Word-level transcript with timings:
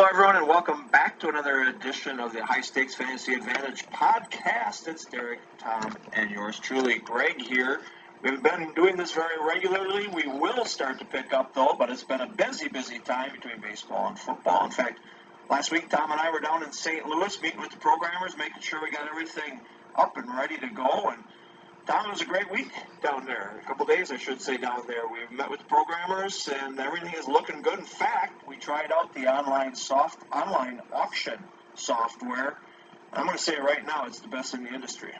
Hello, 0.00 0.08
everyone, 0.08 0.36
and 0.36 0.48
welcome 0.48 0.88
back 0.88 1.20
to 1.20 1.28
another 1.28 1.60
edition 1.64 2.20
of 2.20 2.32
the 2.32 2.42
High 2.42 2.62
Stakes 2.62 2.94
Fantasy 2.94 3.34
Advantage 3.34 3.84
podcast. 3.90 4.88
It's 4.88 5.04
Derek, 5.04 5.40
Tom, 5.58 5.94
and 6.14 6.30
yours 6.30 6.58
truly, 6.58 6.98
Greg 7.00 7.38
here. 7.38 7.82
We've 8.22 8.42
been 8.42 8.72
doing 8.72 8.96
this 8.96 9.12
very 9.12 9.36
regularly. 9.46 10.08
We 10.08 10.26
will 10.26 10.64
start 10.64 11.00
to 11.00 11.04
pick 11.04 11.34
up, 11.34 11.52
though, 11.54 11.76
but 11.78 11.90
it's 11.90 12.02
been 12.02 12.22
a 12.22 12.26
busy, 12.26 12.68
busy 12.68 12.98
time 12.98 13.32
between 13.32 13.60
baseball 13.60 14.08
and 14.08 14.18
football. 14.18 14.64
In 14.64 14.70
fact, 14.70 15.00
last 15.50 15.70
week, 15.70 15.90
Tom 15.90 16.10
and 16.10 16.18
I 16.18 16.30
were 16.30 16.40
down 16.40 16.62
in 16.62 16.72
St. 16.72 17.04
Louis 17.04 17.42
meeting 17.42 17.60
with 17.60 17.72
the 17.72 17.76
programmers, 17.76 18.38
making 18.38 18.62
sure 18.62 18.82
we 18.82 18.90
got 18.90 19.06
everything 19.06 19.60
up 19.96 20.16
and 20.16 20.34
ready 20.34 20.56
to 20.56 20.68
go. 20.68 21.10
And 21.10 21.22
Tom, 21.90 22.06
it 22.06 22.12
was 22.12 22.22
a 22.22 22.26
great 22.26 22.48
week 22.52 22.70
down 23.02 23.24
there. 23.24 23.60
A 23.60 23.66
couple 23.66 23.84
days, 23.84 24.12
I 24.12 24.16
should 24.16 24.40
say, 24.40 24.56
down 24.56 24.86
there. 24.86 25.08
We've 25.10 25.36
met 25.36 25.50
with 25.50 25.66
programmers, 25.66 26.48
and 26.48 26.78
everything 26.78 27.12
is 27.18 27.26
looking 27.26 27.62
good. 27.62 27.80
In 27.80 27.84
fact, 27.84 28.46
we 28.46 28.54
tried 28.58 28.92
out 28.92 29.12
the 29.12 29.26
online 29.26 29.74
soft 29.74 30.22
online 30.32 30.80
auction 30.92 31.42
software. 31.74 32.56
I'm 33.12 33.26
going 33.26 33.36
to 33.36 33.42
say 33.42 33.58
right 33.58 33.84
now, 33.84 34.06
it's 34.06 34.20
the 34.20 34.28
best 34.28 34.54
in 34.54 34.62
the 34.62 34.72
industry. 34.72 35.12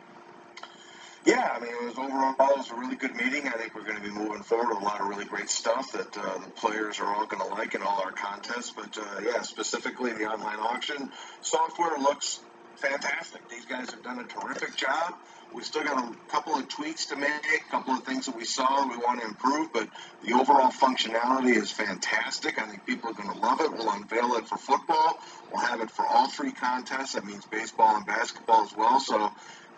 Yeah, 1.26 1.56
I 1.56 1.58
mean, 1.58 1.72
it 1.72 1.86
was 1.86 1.98
overall 1.98 2.34
it 2.38 2.58
was 2.58 2.70
a 2.70 2.76
really 2.76 2.94
good 2.94 3.16
meeting. 3.16 3.48
I 3.48 3.58
think 3.58 3.74
we're 3.74 3.82
going 3.82 3.96
to 3.96 4.02
be 4.02 4.10
moving 4.10 4.44
forward 4.44 4.68
with 4.68 4.80
a 4.80 4.84
lot 4.84 5.00
of 5.00 5.08
really 5.08 5.24
great 5.24 5.50
stuff 5.50 5.90
that 5.90 6.16
uh, 6.16 6.38
the 6.38 6.50
players 6.54 7.00
are 7.00 7.06
all 7.12 7.26
going 7.26 7.42
to 7.42 7.48
like 7.48 7.74
in 7.74 7.82
all 7.82 8.00
our 8.00 8.12
contests. 8.12 8.70
But 8.70 8.96
uh, 8.96 9.22
yeah, 9.24 9.42
specifically 9.42 10.12
the 10.12 10.26
online 10.26 10.60
auction 10.60 11.10
software 11.40 11.98
looks 11.98 12.38
fantastic. 12.76 13.48
These 13.48 13.64
guys 13.64 13.90
have 13.90 14.04
done 14.04 14.20
a 14.20 14.24
terrific 14.24 14.76
job. 14.76 15.14
We 15.54 15.62
still 15.62 15.82
got 15.82 15.98
a 15.98 16.16
couple 16.28 16.54
of 16.54 16.68
tweaks 16.68 17.06
to 17.06 17.16
make, 17.16 17.30
a 17.30 17.70
couple 17.70 17.94
of 17.94 18.04
things 18.04 18.26
that 18.26 18.36
we 18.36 18.44
saw 18.44 18.88
we 18.88 18.96
want 18.96 19.20
to 19.20 19.26
improve, 19.26 19.72
but 19.72 19.88
the 20.24 20.34
overall 20.34 20.70
functionality 20.70 21.56
is 21.56 21.70
fantastic. 21.70 22.60
I 22.60 22.66
think 22.66 22.86
people 22.86 23.10
are 23.10 23.14
going 23.14 23.30
to 23.30 23.38
love 23.38 23.60
it. 23.60 23.72
We'll 23.72 23.90
unveil 23.90 24.34
it 24.36 24.46
for 24.46 24.56
football. 24.56 25.18
We'll 25.52 25.62
have 25.62 25.80
it 25.80 25.90
for 25.90 26.06
all 26.06 26.28
three 26.28 26.52
contests. 26.52 27.14
That 27.14 27.24
means 27.24 27.44
baseball 27.46 27.96
and 27.96 28.06
basketball 28.06 28.64
as 28.64 28.76
well. 28.76 29.00
So 29.00 29.30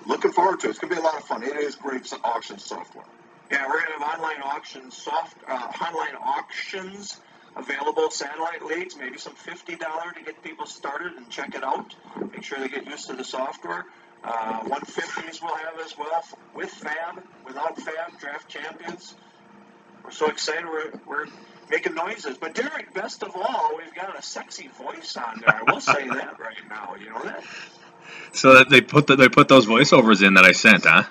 looking 0.06 0.33
forward 0.33 0.61
to 0.61 0.67
it. 0.67 0.70
It's 0.70 0.78
going 0.78 0.91
to 0.91 0.97
be 0.97 1.00
a 1.00 1.05
lot 1.05 1.17
of 1.17 1.25
fun. 1.25 1.43
It 1.43 1.56
is 1.56 1.75
great 1.77 2.12
auction 2.23 2.59
software. 2.59 3.05
Yeah, 3.50 3.67
we're 3.67 3.84
going 3.84 3.98
to 3.98 4.05
have 4.05 4.15
online 4.15 4.43
auction 4.43 4.91
soft 4.91 5.37
uh, 5.47 5.53
online 5.53 6.17
auctions 6.17 7.20
available 7.56 8.11
satellite 8.11 8.65
leads, 8.65 8.97
maybe 8.97 9.19
some 9.19 9.34
$50 9.34 9.78
to 10.15 10.23
get 10.25 10.43
people 10.43 10.67
started 10.67 11.12
and 11.15 11.28
check 11.28 11.55
it 11.55 11.62
out. 11.62 11.95
Make 12.33 12.45
sure 12.45 12.59
they 12.59 12.69
get 12.69 12.87
used 12.87 13.09
to 13.09 13.15
the 13.15 13.25
software. 13.25 13.84
Uh, 14.25 14.61
150s 14.65 15.42
we'll 15.42 15.56
have 15.56 15.81
as 15.84 15.97
well 15.98 16.25
with 16.55 16.70
Fab, 16.70 17.23
without 17.45 17.77
Fab, 17.81 18.19
draft 18.20 18.48
champions. 18.48 19.15
We're 20.05 20.11
so 20.12 20.28
excited. 20.28 20.65
We're, 20.65 20.92
we're 21.06 21.27
making 21.70 21.95
noises. 21.95 22.37
But 22.39 22.55
Derek, 22.55 22.95
best 22.95 23.23
of 23.23 23.33
all, 23.34 23.77
we've 23.77 23.95
got 23.95 24.17
a 24.17 24.23
sexy 24.23 24.69
voice 24.69 25.17
on 25.17 25.41
there. 25.41 25.55
I 25.55 25.73
will 25.73 25.81
say 25.81 26.09
that 26.09 26.39
right 26.41 26.69
now. 26.69 26.95
You 27.00 27.11
know 27.11 27.23
that? 27.25 27.45
So 28.33 28.62
they 28.65 28.81
put 28.81 29.06
the, 29.06 29.16
they 29.16 29.28
put 29.28 29.49
those 29.49 29.66
voiceovers 29.66 30.25
in 30.27 30.34
that 30.34 30.44
I 30.44 30.53
sent, 30.53 30.84
huh? 30.84 31.04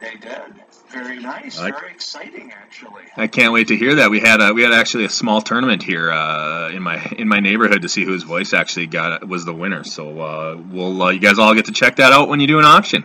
They 0.00 0.16
did. 0.16 0.61
Very 0.92 1.18
nice. 1.20 1.58
I- 1.58 1.70
Very 1.70 1.90
exciting, 1.92 2.52
actually. 2.52 3.02
I 3.16 3.26
can't 3.26 3.52
wait 3.52 3.68
to 3.68 3.76
hear 3.76 3.96
that. 3.96 4.10
We 4.10 4.20
had 4.20 4.40
a, 4.40 4.52
we 4.52 4.62
had 4.62 4.72
actually 4.72 5.04
a 5.04 5.08
small 5.10 5.40
tournament 5.42 5.82
here 5.82 6.10
uh, 6.10 6.70
in 6.70 6.82
my 6.82 7.02
in 7.18 7.28
my 7.28 7.40
neighborhood 7.40 7.82
to 7.82 7.88
see 7.88 8.04
whose 8.04 8.22
voice 8.22 8.52
actually 8.52 8.86
got 8.86 9.26
was 9.26 9.44
the 9.44 9.52
winner. 9.54 9.84
So 9.84 10.20
uh, 10.20 10.56
we'll 10.70 11.02
uh, 11.02 11.10
you 11.10 11.18
guys 11.20 11.38
all 11.38 11.54
get 11.54 11.66
to 11.66 11.72
check 11.72 11.96
that 11.96 12.12
out 12.12 12.28
when 12.28 12.40
you 12.40 12.46
do 12.46 12.58
an 12.58 12.64
auction. 12.64 13.04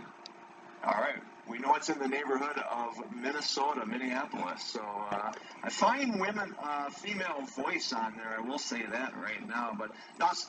All 0.83 0.93
right. 0.93 1.15
We 1.47 1.59
know 1.59 1.75
it's 1.75 1.89
in 1.89 1.99
the 1.99 2.07
neighborhood 2.07 2.57
of 2.71 3.01
Minnesota, 3.15 3.85
Minneapolis. 3.85 4.63
So 4.63 4.81
uh, 5.11 5.31
I 5.63 5.69
find 5.69 6.19
women, 6.19 6.55
uh, 6.61 6.89
female 6.89 7.41
voice 7.55 7.93
on 7.93 8.15
there. 8.15 8.35
I 8.37 8.41
will 8.41 8.59
say 8.59 8.83
that 8.85 9.13
right 9.21 9.47
now. 9.47 9.75
But 9.77 9.91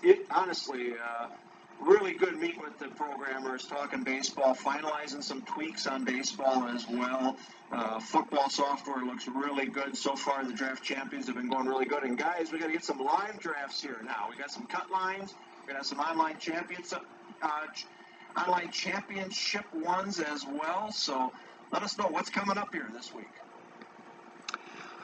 it, 0.03 0.27
honestly, 0.31 0.93
uh, 0.93 1.29
really 1.81 2.13
good 2.15 2.39
meeting 2.39 2.61
with 2.63 2.79
the 2.79 2.89
programmers, 2.89 3.65
talking 3.67 4.03
baseball, 4.05 4.55
finalizing 4.55 5.23
some 5.23 5.43
tweaks 5.43 5.87
on 5.87 6.05
baseball 6.05 6.65
as 6.69 6.89
well. 6.89 7.37
Uh, 7.73 8.01
football 8.01 8.49
software 8.51 9.05
looks 9.05 9.29
really 9.29 9.67
good 9.67 9.97
so 9.97 10.17
far. 10.17 10.45
The 10.45 10.53
draft 10.55 10.83
champions 10.83 11.27
have 11.27 11.37
been 11.37 11.51
going 11.51 11.67
really 11.67 11.85
good. 11.87 12.03
And 12.05 12.17
guys, 12.19 12.53
we 12.53 12.59
got 12.59 12.67
to 12.67 12.73
get 12.73 12.85
some 12.85 12.99
live 12.99 13.39
drafts 13.39 13.83
here 13.83 14.01
now. 14.05 14.27
We 14.31 14.37
got 14.37 14.51
some 14.51 14.67
cut 14.67 14.91
lines. 14.91 15.35
We 15.67 15.75
got 15.75 15.87
some 15.87 16.01
online 16.01 16.39
champions, 16.39 16.93
uh, 16.95 17.67
ch- 17.75 17.87
online 18.37 18.71
championship 18.71 19.65
ones 19.75 20.21
as 20.21 20.45
well. 20.47 20.91
So 20.93 21.33
let 21.73 21.83
us 21.83 21.99
know 21.99 22.07
what's 22.09 22.31
coming 22.31 22.59
up 22.59 22.73
here 22.73 22.89
this 22.93 23.15
week. 23.15 23.29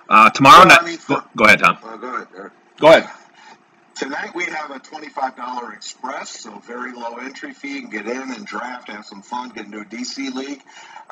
Uh, 0.09 0.31
tomorrow 0.31 0.65
I 0.65 0.69
night. 0.69 0.85
mean, 0.85 0.99
Go, 1.09 1.23
go 1.37 1.45
ahead, 1.45 1.61
Tom. 1.61 1.79
Uh, 1.83 1.97
go 1.97 2.15
ahead, 2.15 2.29
Eric. 2.37 2.53
Go 2.81 2.89
ahead. 2.89 3.11
Tonight 3.97 4.35
we 4.35 4.45
have 4.47 4.73
a 4.73 4.81
$25 4.81 5.73
express, 5.73 6.41
so 6.41 6.59
very 6.67 6.93
low 6.93 7.15
entry 7.19 7.53
fee. 7.55 7.77
You 7.77 7.81
can 7.83 7.91
get 7.91 8.09
in 8.09 8.33
and 8.33 8.45
draft, 8.45 8.89
have 8.89 9.07
some 9.07 9.23
fun, 9.23 9.51
get 9.51 9.67
into 9.67 9.79
a 9.79 9.85
DC 9.85 10.35
league. 10.35 10.63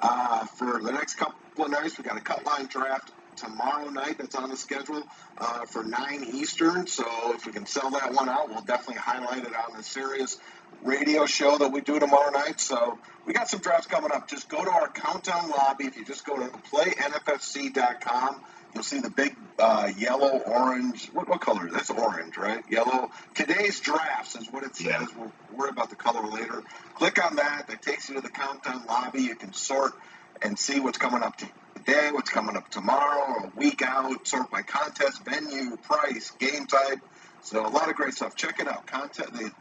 Uh, 0.03 0.47
for 0.47 0.83
the 0.83 0.91
next 0.91 1.15
couple 1.15 1.65
of 1.65 1.71
nights, 1.71 1.97
we 1.97 2.03
got 2.03 2.17
a 2.17 2.21
cut 2.21 2.45
line 2.45 2.67
draft 2.67 3.13
tomorrow 3.37 3.89
night 3.89 4.19
that's 4.19 4.35
on 4.35 4.51
the 4.51 4.57
schedule 4.57 5.05
uh, 5.39 5.65
for 5.67 5.85
9 5.85 6.25
Eastern. 6.35 6.89
So 6.89 7.05
if 7.35 7.47
we 7.47 7.53
can 7.53 7.67
sell 7.67 7.91
that 7.91 8.15
one 8.15 8.29
out, 8.29 8.49
we'll 8.49 8.63
definitely 8.63 9.01
highlight 9.01 9.45
it 9.45 9.53
on 9.55 9.77
the 9.77 9.85
Sirius 9.85 10.39
radio 10.83 11.27
show 11.27 11.59
that 11.59 11.71
we 11.73 11.81
do 11.81 11.99
tomorrow 11.99 12.31
night. 12.31 12.61
So 12.61 12.99
we 13.27 13.33
got 13.33 13.49
some 13.49 13.61
drafts 13.61 13.87
coming 13.87 14.11
up. 14.13 14.29
Just 14.29 14.49
go 14.49 14.65
to 14.65 14.71
our 14.71 14.89
countdown 14.89 15.51
lobby. 15.51 15.85
If 15.85 15.97
you 15.97 16.05
just 16.05 16.25
go 16.25 16.37
to 16.37 16.49
playnffc.com, 16.73 18.41
you'll 18.75 18.83
see 18.83 19.01
the 19.01 19.11
big 19.11 19.37
uh, 19.59 19.91
yellow, 19.97 20.39
orange. 20.39 21.09
What, 21.13 21.29
what 21.29 21.41
color? 21.41 21.69
That's 21.71 21.91
orange, 21.91 22.37
right? 22.37 22.65
Yellow. 22.69 23.11
Today's 23.35 23.81
drafts 23.81 24.37
is 24.37 24.51
what 24.51 24.65
it 24.65 24.75
says. 24.77 24.87
Yeah. 24.87 25.07
We'll 25.17 25.33
worry 25.55 25.71
about 25.71 25.91
the 25.91 25.97
color 25.97 26.29
later. 26.29 26.63
Click 26.95 27.25
on 27.25 27.37
that. 27.37 27.69
That 27.69 27.83
takes 27.83 28.09
you 28.09 28.17
to 28.17 28.21
the 28.21 28.31
countdown 28.31 28.85
lobby. 28.87 29.23
You 29.23 29.37
can 29.37 29.53
sort 29.53 29.93
and 30.41 30.59
see 30.59 30.81
what's 30.81 30.99
coming 30.99 31.23
up 31.23 31.41
today, 31.77 32.11
what's 32.13 32.31
coming 32.31 32.57
up 32.57 32.69
tomorrow, 32.71 33.45
a 33.45 33.53
week 33.59 33.83
out, 33.83 34.27
sort 34.27 34.51
by 34.51 34.63
contest, 34.63 35.25
venue, 35.25 35.77
price, 35.77 36.31
game 36.33 36.67
type. 36.67 36.99
So 37.43 37.65
a 37.67 37.69
lot 37.69 37.89
of 37.89 37.97
great 37.97 38.15
stuff. 38.15 38.35
Check 38.37 38.61
it 38.61 38.69
out. 38.69 38.87
Contest 38.87 39.33
the 39.33 39.53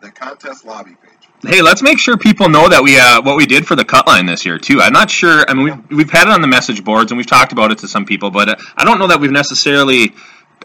the 0.00 0.10
contest 0.10 0.64
lobby 0.64 0.96
page. 1.02 1.12
Hey, 1.42 1.62
let's 1.62 1.82
make 1.82 1.98
sure 1.98 2.16
people 2.16 2.48
know 2.48 2.68
that 2.68 2.82
we 2.82 2.98
uh, 2.98 3.22
what 3.22 3.36
we 3.36 3.46
did 3.46 3.66
for 3.66 3.76
the 3.76 3.84
cut 3.84 4.06
line 4.06 4.26
this 4.26 4.44
year 4.44 4.58
too. 4.58 4.80
I'm 4.80 4.92
not 4.92 5.10
sure. 5.10 5.44
I 5.48 5.54
mean, 5.54 5.64
we've, 5.64 5.98
we've 5.98 6.10
had 6.10 6.28
it 6.28 6.32
on 6.32 6.40
the 6.40 6.46
message 6.46 6.82
boards 6.82 7.12
and 7.12 7.18
we've 7.18 7.26
talked 7.26 7.52
about 7.52 7.70
it 7.70 7.78
to 7.78 7.88
some 7.88 8.04
people, 8.04 8.30
but 8.30 8.48
uh, 8.48 8.56
I 8.76 8.84
don't 8.84 8.98
know 8.98 9.06
that 9.08 9.20
we've 9.20 9.30
necessarily 9.30 10.12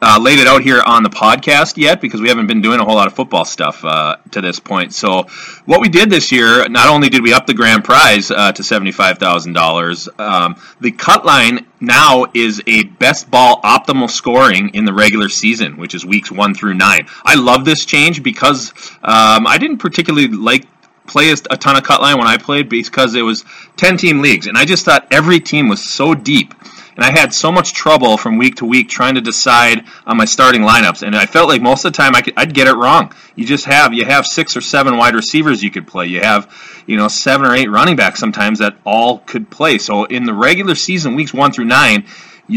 uh, 0.01 0.19
laid 0.19 0.39
it 0.39 0.47
out 0.47 0.61
here 0.61 0.81
on 0.85 1.03
the 1.03 1.09
podcast 1.09 1.77
yet 1.77 2.01
because 2.01 2.21
we 2.21 2.29
haven't 2.29 2.47
been 2.47 2.61
doing 2.61 2.79
a 2.79 2.83
whole 2.83 2.95
lot 2.95 3.07
of 3.07 3.13
football 3.13 3.45
stuff 3.45 3.85
uh, 3.85 4.17
to 4.31 4.41
this 4.41 4.59
point. 4.59 4.93
So, 4.93 5.23
what 5.65 5.79
we 5.79 5.89
did 5.89 6.09
this 6.09 6.31
year, 6.31 6.67
not 6.69 6.89
only 6.89 7.09
did 7.09 7.21
we 7.21 7.33
up 7.33 7.45
the 7.45 7.53
grand 7.53 7.83
prize 7.83 8.31
uh, 8.31 8.51
to 8.51 8.63
seventy-five 8.63 9.19
thousand 9.19 9.53
dollars, 9.53 10.09
um, 10.17 10.55
the 10.79 10.91
cut 10.91 11.25
line 11.25 11.67
now 11.79 12.25
is 12.33 12.61
a 12.65 12.83
best 12.83 13.29
ball 13.29 13.61
optimal 13.61 14.09
scoring 14.09 14.69
in 14.73 14.85
the 14.85 14.93
regular 14.93 15.29
season, 15.29 15.77
which 15.77 15.93
is 15.93 16.05
weeks 16.05 16.31
one 16.31 16.53
through 16.53 16.73
nine. 16.73 17.07
I 17.23 17.35
love 17.35 17.65
this 17.65 17.85
change 17.85 18.23
because 18.23 18.71
um, 19.03 19.45
I 19.45 19.57
didn't 19.59 19.77
particularly 19.77 20.27
like 20.29 20.65
play 21.07 21.31
a 21.31 21.35
ton 21.35 21.75
of 21.75 21.83
cut 21.83 22.01
line 22.01 22.17
when 22.17 22.27
I 22.27 22.37
played 22.37 22.69
because 22.69 23.15
it 23.15 23.21
was 23.21 23.43
10 23.77 23.97
team 23.97 24.21
leagues 24.21 24.47
and 24.47 24.57
I 24.57 24.63
just 24.63 24.85
thought 24.85 25.07
every 25.11 25.39
team 25.41 25.67
was 25.67 25.83
so 25.83 26.13
deep 26.13 26.53
and 26.95 27.05
I 27.05 27.11
had 27.11 27.33
so 27.33 27.51
much 27.51 27.73
trouble 27.73 28.17
from 28.17 28.37
week 28.37 28.55
to 28.57 28.65
week 28.65 28.89
trying 28.89 29.15
to 29.15 29.21
decide 29.21 29.85
on 30.05 30.17
my 30.17 30.25
starting 30.25 30.61
lineups 30.61 31.03
and 31.03 31.15
I 31.15 31.25
felt 31.25 31.49
like 31.49 31.61
most 31.61 31.85
of 31.85 31.93
the 31.93 31.97
time 31.97 32.15
I 32.15 32.21
could, 32.21 32.33
I'd 32.37 32.53
get 32.53 32.67
it 32.67 32.75
wrong. 32.75 33.13
You 33.35 33.45
just 33.45 33.65
have 33.65 33.93
you 33.93 34.05
have 34.05 34.25
six 34.25 34.55
or 34.57 34.61
seven 34.61 34.97
wide 34.97 35.15
receivers 35.15 35.63
you 35.63 35.71
could 35.71 35.87
play. 35.87 36.07
You 36.07 36.21
have 36.21 36.53
you 36.87 36.97
know 36.97 37.07
seven 37.07 37.47
or 37.47 37.55
eight 37.55 37.69
running 37.69 37.95
backs 37.95 38.19
sometimes 38.19 38.59
that 38.59 38.77
all 38.85 39.19
could 39.19 39.49
play. 39.49 39.77
So 39.77 40.05
in 40.05 40.25
the 40.25 40.33
regular 40.33 40.75
season 40.75 41.15
weeks 41.15 41.33
1 41.33 41.51
through 41.51 41.65
9 41.65 42.05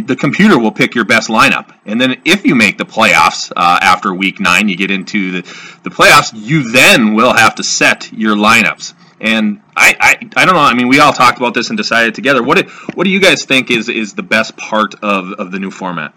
the 0.03 0.17
computer 0.17 0.59
will 0.59 0.73
pick 0.73 0.95
your 0.95 1.05
best 1.05 1.29
lineup. 1.29 1.73
And 1.87 2.01
then 2.01 2.21
if 2.25 2.45
you 2.45 2.55
make 2.55 2.79
the 2.79 2.85
playoffs 2.85 3.53
uh, 3.55 3.79
after 3.81 4.13
week 4.13 4.41
nine, 4.41 4.69
you 4.69 4.77
get 4.77 4.91
into 4.91 5.31
the, 5.31 5.43
the 5.85 5.91
playoffs, 5.91 6.33
you 6.35 6.73
then 6.73 7.15
will 7.15 7.33
have 7.33 7.55
to 7.57 7.63
set 7.65 8.13
your 8.13 8.35
lineups. 8.35 8.95
And 9.21 9.61
I, 9.77 9.97
I, 9.99 10.43
I 10.43 10.45
don't 10.45 10.55
know. 10.55 10.61
I 10.61 10.75
mean, 10.75 10.89
we 10.89 11.01
all 11.01 11.13
talked 11.13 11.39
about 11.39 11.55
this 11.55 11.69
and 11.69 11.77
decided 11.77 12.15
together. 12.15 12.43
What 12.43 12.59
do, 12.59 12.71
what 12.95 13.05
do 13.05 13.11
you 13.11 13.21
guys 13.21 13.45
think 13.45 13.71
is, 13.71 13.89
is 13.89 14.15
the 14.15 14.23
best 14.23 14.57
part 14.57 14.95
of, 15.03 15.33
of 15.33 15.51
the 15.51 15.59
new 15.59 15.71
format? 15.71 16.15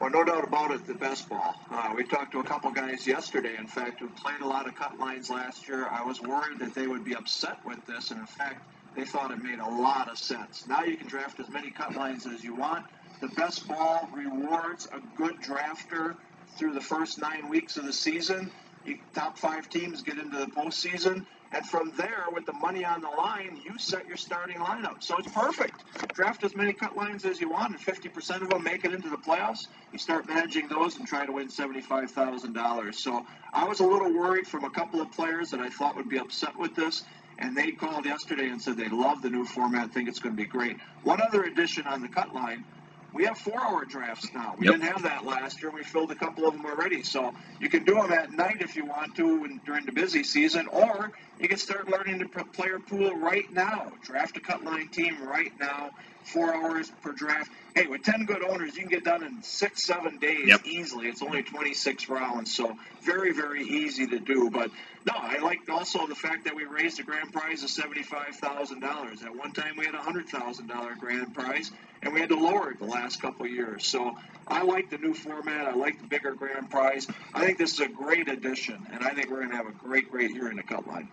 Well, 0.00 0.10
no 0.10 0.24
doubt 0.24 0.44
about 0.44 0.72
it, 0.72 0.86
the 0.86 0.94
best 0.94 1.28
ball. 1.28 1.54
Uh, 1.70 1.94
we 1.96 2.04
talked 2.04 2.32
to 2.32 2.40
a 2.40 2.44
couple 2.44 2.72
guys 2.72 3.06
yesterday, 3.06 3.56
in 3.56 3.68
fact, 3.68 4.00
who 4.00 4.08
played 4.08 4.40
a 4.40 4.46
lot 4.46 4.66
of 4.66 4.74
cut 4.74 4.98
lines 4.98 5.30
last 5.30 5.68
year. 5.68 5.86
I 5.88 6.02
was 6.04 6.20
worried 6.20 6.58
that 6.58 6.74
they 6.74 6.88
would 6.88 7.04
be 7.04 7.14
upset 7.14 7.64
with 7.64 7.84
this, 7.86 8.10
and 8.10 8.18
in 8.18 8.26
fact, 8.26 8.66
they 8.96 9.04
thought 9.04 9.30
it 9.30 9.42
made 9.42 9.60
a 9.60 9.68
lot 9.68 10.08
of 10.10 10.18
sense. 10.18 10.66
Now 10.66 10.82
you 10.82 10.96
can 10.96 11.06
draft 11.06 11.38
as 11.40 11.48
many 11.48 11.70
cut 11.70 11.94
lines 11.94 12.26
as 12.26 12.42
you 12.42 12.54
want. 12.54 12.84
The 13.20 13.28
best 13.28 13.68
ball 13.68 14.08
rewards 14.12 14.88
a 14.92 15.00
good 15.16 15.36
drafter 15.40 16.16
through 16.56 16.74
the 16.74 16.80
first 16.80 17.20
nine 17.20 17.48
weeks 17.48 17.76
of 17.76 17.86
the 17.86 17.92
season. 17.92 18.50
You, 18.84 18.98
top 19.14 19.38
five 19.38 19.70
teams 19.70 20.02
get 20.02 20.18
into 20.18 20.36
the 20.36 20.46
postseason. 20.46 21.24
And 21.52 21.66
from 21.66 21.92
there, 21.96 22.24
with 22.32 22.46
the 22.46 22.54
money 22.54 22.84
on 22.84 23.02
the 23.02 23.08
line, 23.08 23.60
you 23.64 23.78
set 23.78 24.06
your 24.06 24.16
starting 24.16 24.56
lineup. 24.56 25.02
So 25.02 25.16
it's 25.18 25.30
perfect. 25.32 25.84
Draft 26.14 26.44
as 26.44 26.56
many 26.56 26.72
cut 26.72 26.96
lines 26.96 27.24
as 27.24 27.40
you 27.40 27.50
want, 27.50 27.72
and 27.72 27.80
50% 27.80 28.42
of 28.42 28.48
them 28.48 28.62
make 28.62 28.84
it 28.84 28.94
into 28.94 29.10
the 29.10 29.18
playoffs. 29.18 29.68
You 29.92 29.98
start 29.98 30.26
managing 30.26 30.68
those 30.68 30.96
and 30.96 31.06
try 31.06 31.26
to 31.26 31.32
win 31.32 31.48
$75,000. 31.48 32.94
So 32.94 33.26
I 33.52 33.64
was 33.64 33.80
a 33.80 33.84
little 33.84 34.12
worried 34.12 34.46
from 34.46 34.64
a 34.64 34.70
couple 34.70 35.00
of 35.00 35.10
players 35.12 35.50
that 35.50 35.60
I 35.60 35.68
thought 35.68 35.96
would 35.96 36.08
be 36.08 36.18
upset 36.18 36.58
with 36.58 36.74
this. 36.74 37.02
And 37.38 37.56
they 37.56 37.72
called 37.72 38.04
yesterday 38.04 38.48
and 38.48 38.60
said 38.60 38.76
they 38.76 38.88
love 38.88 39.22
the 39.22 39.30
new 39.30 39.44
format, 39.44 39.92
think 39.92 40.08
it's 40.08 40.20
going 40.20 40.36
to 40.36 40.42
be 40.42 40.48
great. 40.48 40.76
One 41.02 41.20
other 41.20 41.44
addition 41.44 41.86
on 41.86 42.00
the 42.00 42.08
cut 42.08 42.34
line 42.34 42.64
we 43.12 43.24
have 43.24 43.38
four 43.38 43.60
hour 43.60 43.84
drafts 43.84 44.32
now. 44.32 44.54
We 44.58 44.66
yep. 44.66 44.76
didn't 44.76 44.92
have 44.92 45.02
that 45.02 45.24
last 45.24 45.60
year. 45.60 45.70
We 45.70 45.82
filled 45.82 46.10
a 46.10 46.14
couple 46.14 46.46
of 46.46 46.54
them 46.54 46.64
already. 46.64 47.02
So 47.02 47.32
you 47.60 47.68
can 47.68 47.84
do 47.84 47.94
them 47.94 48.12
at 48.12 48.32
night 48.32 48.60
if 48.60 48.76
you 48.76 48.86
want 48.86 49.16
to 49.16 49.44
and 49.44 49.64
during 49.64 49.84
the 49.84 49.92
busy 49.92 50.24
season, 50.24 50.66
or 50.68 51.12
you 51.38 51.48
can 51.48 51.58
start 51.58 51.88
learning 51.88 52.18
the 52.18 52.26
player 52.26 52.78
pool 52.78 53.14
right 53.16 53.50
now. 53.52 53.92
Draft 54.02 54.36
a 54.36 54.40
cut 54.40 54.64
line 54.64 54.88
team 54.88 55.22
right 55.26 55.52
now. 55.58 55.90
Four 56.24 56.54
hours 56.54 56.90
per 57.02 57.12
draft. 57.12 57.50
Hey, 57.74 57.86
with 57.86 58.02
10 58.02 58.26
good 58.26 58.44
owners, 58.44 58.74
you 58.74 58.82
can 58.82 58.90
get 58.90 59.04
done 59.04 59.22
in 59.22 59.42
six, 59.42 59.82
seven 59.84 60.18
days 60.18 60.46
yep. 60.46 60.60
easily. 60.66 61.08
It's 61.08 61.22
only 61.22 61.42
26 61.42 62.08
rounds, 62.08 62.54
so 62.54 62.76
very, 63.00 63.32
very 63.32 63.62
easy 63.62 64.06
to 64.06 64.18
do. 64.18 64.50
But 64.50 64.70
no, 65.06 65.14
I 65.16 65.38
like 65.38 65.68
also 65.70 66.06
the 66.06 66.14
fact 66.14 66.44
that 66.44 66.54
we 66.54 66.64
raised 66.64 66.98
the 66.98 67.02
grand 67.02 67.32
prize 67.32 67.62
to 67.62 67.82
$75,000. 67.82 69.24
At 69.24 69.34
one 69.34 69.52
time, 69.52 69.76
we 69.78 69.86
had 69.86 69.94
a 69.94 69.98
$100,000 69.98 70.98
grand 70.98 71.34
prize, 71.34 71.70
and 72.02 72.12
we 72.12 72.20
had 72.20 72.28
to 72.28 72.38
lower 72.38 72.70
it 72.72 72.78
the 72.78 72.84
last 72.84 73.22
couple 73.22 73.46
years. 73.46 73.86
So 73.86 74.16
I 74.46 74.62
like 74.62 74.90
the 74.90 74.98
new 74.98 75.14
format. 75.14 75.66
I 75.66 75.74
like 75.74 75.98
the 75.98 76.06
bigger 76.06 76.34
grand 76.34 76.70
prize. 76.70 77.06
I 77.34 77.46
think 77.46 77.56
this 77.56 77.72
is 77.72 77.80
a 77.80 77.88
great 77.88 78.28
addition, 78.28 78.86
and 78.92 79.02
I 79.02 79.10
think 79.10 79.30
we're 79.30 79.38
going 79.38 79.50
to 79.50 79.56
have 79.56 79.66
a 79.66 79.72
great, 79.72 80.10
great 80.10 80.30
year 80.32 80.50
in 80.50 80.56
the 80.56 80.62
cut 80.62 80.86
line. 80.86 81.08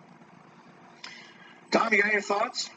Tommy, 1.70 1.96
you 1.96 2.02
got 2.02 2.12
any 2.12 2.20
thoughts? 2.20 2.68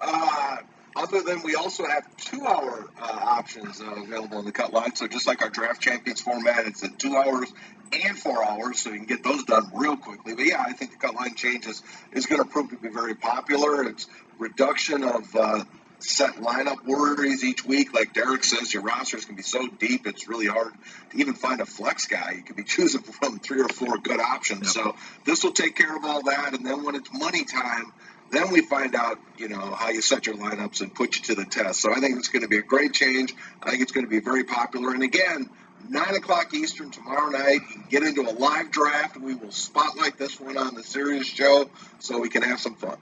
Uh, 0.00 0.58
other 0.96 1.22
than 1.22 1.42
we 1.42 1.54
also 1.54 1.84
have 1.86 2.04
two-hour 2.16 2.90
uh, 3.00 3.18
options 3.22 3.80
uh, 3.80 4.02
available 4.02 4.38
in 4.38 4.46
the 4.46 4.52
cut 4.52 4.72
line. 4.72 4.94
So 4.96 5.06
just 5.06 5.26
like 5.26 5.42
our 5.42 5.50
draft 5.50 5.80
champions 5.80 6.20
format, 6.20 6.66
it's 6.66 6.82
at 6.82 6.98
two 6.98 7.14
hours 7.14 7.52
and 7.92 8.18
four 8.18 8.44
hours, 8.44 8.80
so 8.80 8.90
you 8.90 8.96
can 8.96 9.06
get 9.06 9.22
those 9.22 9.44
done 9.44 9.70
real 9.74 9.96
quickly. 9.96 10.34
But 10.34 10.46
yeah, 10.46 10.64
I 10.66 10.72
think 10.72 10.92
the 10.92 10.96
cut 10.96 11.14
line 11.14 11.34
changes 11.34 11.82
is 12.12 12.26
going 12.26 12.42
to 12.42 12.48
prove 12.48 12.70
to 12.70 12.76
be 12.76 12.88
very 12.88 13.14
popular. 13.14 13.84
It's 13.84 14.08
reduction 14.38 15.04
of 15.04 15.36
uh, 15.36 15.64
set 15.98 16.36
lineup 16.36 16.84
worries 16.84 17.44
each 17.44 17.64
week. 17.64 17.94
Like 17.94 18.12
Derek 18.12 18.44
says, 18.44 18.72
your 18.72 18.82
rosters 18.82 19.24
can 19.24 19.36
be 19.36 19.42
so 19.42 19.68
deep, 19.68 20.06
it's 20.06 20.28
really 20.28 20.46
hard 20.46 20.72
to 21.10 21.18
even 21.18 21.34
find 21.34 21.60
a 21.60 21.66
flex 21.66 22.06
guy. 22.06 22.34
You 22.36 22.42
could 22.42 22.56
be 22.56 22.64
choosing 22.76 23.02
from 23.02 23.38
three 23.38 23.60
or 23.60 23.68
four 23.68 23.98
good 23.98 24.20
options. 24.20 24.74
Yep. 24.74 24.84
So 24.84 24.96
this 25.24 25.44
will 25.44 25.52
take 25.52 25.76
care 25.76 25.94
of 25.94 26.04
all 26.04 26.22
that. 26.22 26.54
And 26.54 26.66
then 26.66 26.84
when 26.84 26.94
it's 26.94 27.10
money 27.12 27.44
time, 27.44 27.92
then 28.30 28.50
we 28.50 28.62
find 28.62 28.94
out, 28.94 29.18
you 29.38 29.48
know, 29.48 29.60
how 29.60 29.90
you 29.90 30.02
set 30.02 30.26
your 30.26 30.36
lineups 30.36 30.80
and 30.80 30.94
put 30.94 31.16
you 31.16 31.22
to 31.24 31.34
the 31.34 31.44
test. 31.44 31.80
So 31.80 31.92
I 31.92 32.00
think 32.00 32.18
it's 32.18 32.28
going 32.28 32.42
to 32.42 32.48
be 32.48 32.58
a 32.58 32.62
great 32.62 32.92
change. 32.92 33.34
I 33.62 33.70
think 33.70 33.82
it's 33.82 33.92
going 33.92 34.06
to 34.06 34.10
be 34.10 34.20
very 34.20 34.44
popular. 34.44 34.92
And 34.92 35.02
again, 35.02 35.48
nine 35.88 36.14
o'clock 36.14 36.52
Eastern 36.54 36.90
tomorrow 36.90 37.30
night. 37.30 37.60
You 37.68 37.74
can 37.74 37.84
get 37.88 38.02
into 38.02 38.22
a 38.22 38.32
live 38.32 38.70
draft. 38.70 39.16
We 39.16 39.34
will 39.34 39.52
spotlight 39.52 40.18
this 40.18 40.40
one 40.40 40.56
on 40.56 40.74
the 40.74 40.82
Sirius 40.82 41.26
show 41.26 41.70
so 41.98 42.18
we 42.18 42.28
can 42.28 42.42
have 42.42 42.60
some 42.60 42.74
fun. 42.74 42.96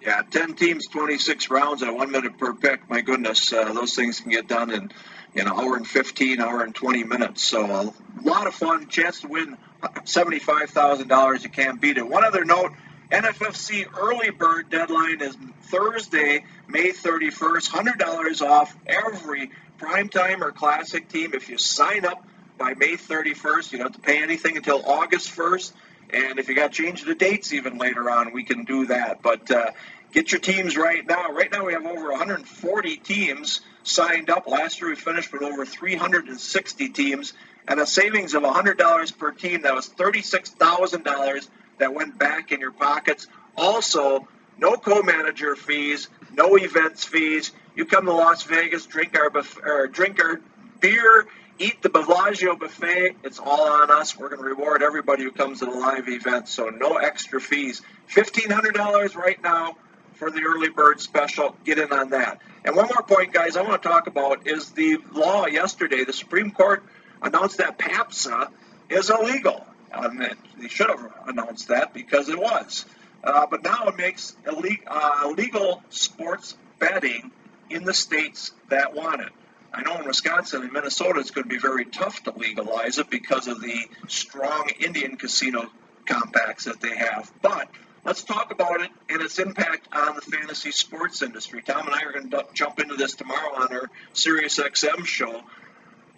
Yeah, 0.00 0.22
10 0.30 0.54
teams, 0.54 0.86
26 0.86 1.50
rounds 1.50 1.82
at 1.82 1.92
one 1.92 2.12
minute 2.12 2.38
per 2.38 2.54
pick. 2.54 2.88
My 2.88 3.00
goodness, 3.00 3.52
uh, 3.52 3.72
those 3.72 3.94
things 3.94 4.20
can 4.20 4.30
get 4.30 4.46
done 4.46 4.70
in, 4.70 4.92
in 5.34 5.46
an 5.46 5.48
hour 5.48 5.76
and 5.76 5.86
15, 5.86 6.40
hour 6.40 6.62
and 6.62 6.72
20 6.74 7.02
minutes. 7.02 7.42
So 7.42 7.64
a 7.66 7.92
lot 8.22 8.46
of 8.46 8.54
fun. 8.54 8.86
Chance 8.88 9.22
to 9.22 9.28
win 9.28 9.58
$75,000. 9.82 11.42
You 11.42 11.50
can't 11.50 11.80
beat 11.80 11.98
it. 11.98 12.08
One 12.08 12.24
other 12.24 12.44
note 12.44 12.72
NFFC 13.10 13.86
early 13.98 14.28
bird 14.28 14.68
deadline 14.68 15.22
is 15.22 15.34
Thursday, 15.62 16.44
May 16.68 16.90
31st. 16.90 17.70
$100 17.70 18.42
off 18.42 18.76
every 18.86 19.50
primetime 19.80 20.42
or 20.42 20.52
classic 20.52 21.08
team. 21.08 21.32
If 21.32 21.48
you 21.48 21.56
sign 21.56 22.04
up 22.04 22.26
by 22.58 22.74
May 22.74 22.96
31st, 22.96 23.72
you 23.72 23.78
don't 23.78 23.86
have 23.86 23.92
to 23.94 24.00
pay 24.00 24.22
anything 24.22 24.58
until 24.58 24.82
August 24.84 25.34
1st. 25.34 25.72
And 26.10 26.38
if 26.38 26.50
you 26.50 26.54
got 26.54 26.72
change 26.72 27.04
the 27.04 27.14
dates 27.14 27.54
even 27.54 27.78
later 27.78 28.10
on, 28.10 28.32
we 28.32 28.44
can 28.44 28.64
do 28.64 28.86
that. 28.86 29.22
But 29.22 29.50
uh, 29.50 29.70
get 30.12 30.30
your 30.30 30.40
teams 30.42 30.76
right 30.76 31.06
now. 31.06 31.32
Right 31.32 31.50
now, 31.50 31.64
we 31.64 31.72
have 31.72 31.86
over 31.86 32.10
140 32.10 32.96
teams 32.98 33.62
signed 33.84 34.28
up. 34.28 34.46
Last 34.46 34.82
year, 34.82 34.90
we 34.90 34.96
finished 34.96 35.32
with 35.32 35.42
over 35.42 35.64
360 35.64 36.88
teams 36.90 37.32
and 37.66 37.80
a 37.80 37.86
savings 37.86 38.34
of 38.34 38.42
$100 38.42 39.18
per 39.18 39.30
team. 39.30 39.62
That 39.62 39.74
was 39.74 39.88
$36,000 39.88 41.48
that 41.78 41.94
went 41.94 42.18
back 42.18 42.52
in 42.52 42.60
your 42.60 42.72
pockets. 42.72 43.26
Also, 43.56 44.28
no 44.58 44.74
co-manager 44.74 45.56
fees, 45.56 46.08
no 46.32 46.56
events 46.56 47.04
fees. 47.04 47.52
You 47.74 47.84
come 47.84 48.06
to 48.06 48.12
Las 48.12 48.42
Vegas, 48.44 48.86
drink 48.86 49.16
our 49.18 49.30
or 49.64 49.86
drink 49.86 50.22
our 50.22 50.40
beer, 50.80 51.26
eat 51.58 51.82
the 51.82 51.88
Bellagio 51.88 52.56
buffet. 52.56 53.16
It's 53.24 53.38
all 53.38 53.70
on 53.70 53.90
us. 53.90 54.16
We're 54.16 54.28
going 54.28 54.42
to 54.42 54.48
reward 54.48 54.82
everybody 54.82 55.24
who 55.24 55.30
comes 55.30 55.60
to 55.60 55.66
the 55.66 55.72
live 55.72 56.08
event, 56.08 56.48
so 56.48 56.68
no 56.68 56.96
extra 56.96 57.40
fees. 57.40 57.82
$1,500 58.10 59.14
right 59.14 59.42
now 59.42 59.76
for 60.14 60.30
the 60.30 60.42
early 60.42 60.68
bird 60.68 61.00
special. 61.00 61.56
Get 61.64 61.78
in 61.78 61.92
on 61.92 62.10
that. 62.10 62.40
And 62.64 62.74
one 62.74 62.86
more 62.86 63.02
point, 63.02 63.32
guys, 63.32 63.56
I 63.56 63.62
want 63.62 63.80
to 63.82 63.88
talk 63.88 64.06
about 64.08 64.46
is 64.46 64.70
the 64.70 64.98
law 65.12 65.46
yesterday. 65.46 66.04
The 66.04 66.12
Supreme 66.12 66.50
Court 66.50 66.82
announced 67.22 67.58
that 67.58 67.78
PAPSA 67.78 68.50
is 68.88 69.10
illegal. 69.10 69.64
Um, 69.92 70.18
they 70.60 70.68
should 70.68 70.90
have 70.90 71.12
announced 71.26 71.68
that 71.68 71.94
because 71.94 72.28
it 72.28 72.38
was. 72.38 72.84
Uh, 73.24 73.46
but 73.46 73.62
now 73.62 73.86
it 73.86 73.96
makes 73.96 74.36
illegal, 74.46 75.74
uh, 75.76 75.80
sports 75.90 76.56
betting 76.78 77.32
in 77.70 77.84
the 77.84 77.94
states 77.94 78.52
that 78.68 78.94
want 78.94 79.20
it. 79.20 79.30
I 79.72 79.82
know 79.82 79.98
in 79.98 80.06
Wisconsin 80.06 80.62
and 80.62 80.72
Minnesota 80.72 81.20
it's 81.20 81.30
going 81.30 81.44
to 81.44 81.48
be 81.48 81.58
very 81.58 81.84
tough 81.84 82.22
to 82.24 82.32
legalize 82.32 82.98
it 82.98 83.10
because 83.10 83.48
of 83.48 83.60
the 83.60 83.76
strong 84.06 84.70
Indian 84.80 85.16
casino 85.16 85.70
compacts 86.06 86.64
that 86.64 86.80
they 86.80 86.96
have. 86.96 87.30
But 87.42 87.68
let's 88.04 88.22
talk 88.22 88.50
about 88.50 88.80
it 88.80 88.90
and 89.10 89.20
its 89.20 89.38
impact 89.38 89.88
on 89.92 90.14
the 90.14 90.22
fantasy 90.22 90.72
sports 90.72 91.20
industry. 91.22 91.62
Tom 91.62 91.86
and 91.86 91.94
I 91.94 92.04
are 92.04 92.12
going 92.12 92.30
to 92.30 92.46
jump 92.54 92.80
into 92.80 92.96
this 92.96 93.14
tomorrow 93.14 93.56
on 93.56 93.72
our 93.72 93.90
Sirius 94.14 94.58
XM 94.58 95.04
show. 95.04 95.42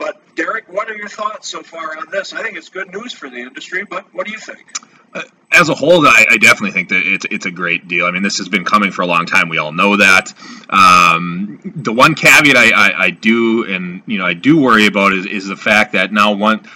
But 0.00 0.34
Derek, 0.34 0.66
what 0.72 0.90
are 0.90 0.96
your 0.96 1.10
thoughts 1.10 1.50
so 1.50 1.62
far 1.62 1.98
on 1.98 2.06
this? 2.10 2.32
I 2.32 2.42
think 2.42 2.56
it's 2.56 2.70
good 2.70 2.90
news 2.90 3.12
for 3.12 3.28
the 3.28 3.36
industry, 3.36 3.84
but 3.84 4.06
what 4.14 4.26
do 4.26 4.32
you 4.32 4.38
think? 4.38 4.64
Uh, 5.12 5.22
as 5.52 5.68
a 5.68 5.74
whole, 5.74 6.06
I, 6.06 6.24
I, 6.30 6.38
definitely 6.38 6.70
think 6.70 6.88
that 6.88 7.02
it's 7.04 7.26
it's 7.30 7.44
a 7.44 7.50
great 7.50 7.86
deal. 7.86 8.06
I 8.06 8.10
mean, 8.10 8.22
this 8.22 8.38
has 8.38 8.48
been 8.48 8.64
coming 8.64 8.92
for 8.92 9.02
a 9.02 9.06
long 9.06 9.26
time. 9.26 9.50
We 9.50 9.58
all 9.58 9.72
know 9.72 9.96
that. 9.96 10.32
Um, 10.70 11.60
the 11.76 11.92
one 11.92 12.14
caveat 12.14 12.56
I, 12.56 12.70
I, 12.70 13.04
I, 13.04 13.10
do 13.10 13.66
and 13.66 14.02
you 14.06 14.18
know 14.18 14.24
I 14.24 14.32
do 14.32 14.58
worry 14.58 14.86
about 14.86 15.12
is, 15.12 15.26
is 15.26 15.48
the 15.48 15.56
fact 15.56 15.92
that 15.92 16.12
now 16.12 16.32
one 16.32 16.66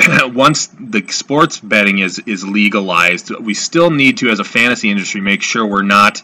once 0.34 0.68
the 0.80 1.06
sports 1.08 1.60
betting 1.60 2.00
is 2.00 2.18
is 2.20 2.44
legalized, 2.44 3.30
we 3.38 3.54
still 3.54 3.90
need 3.90 4.18
to, 4.18 4.30
as 4.30 4.40
a 4.40 4.44
fantasy 4.44 4.90
industry, 4.90 5.20
make 5.20 5.42
sure 5.42 5.64
we're 5.64 5.82
not. 5.82 6.22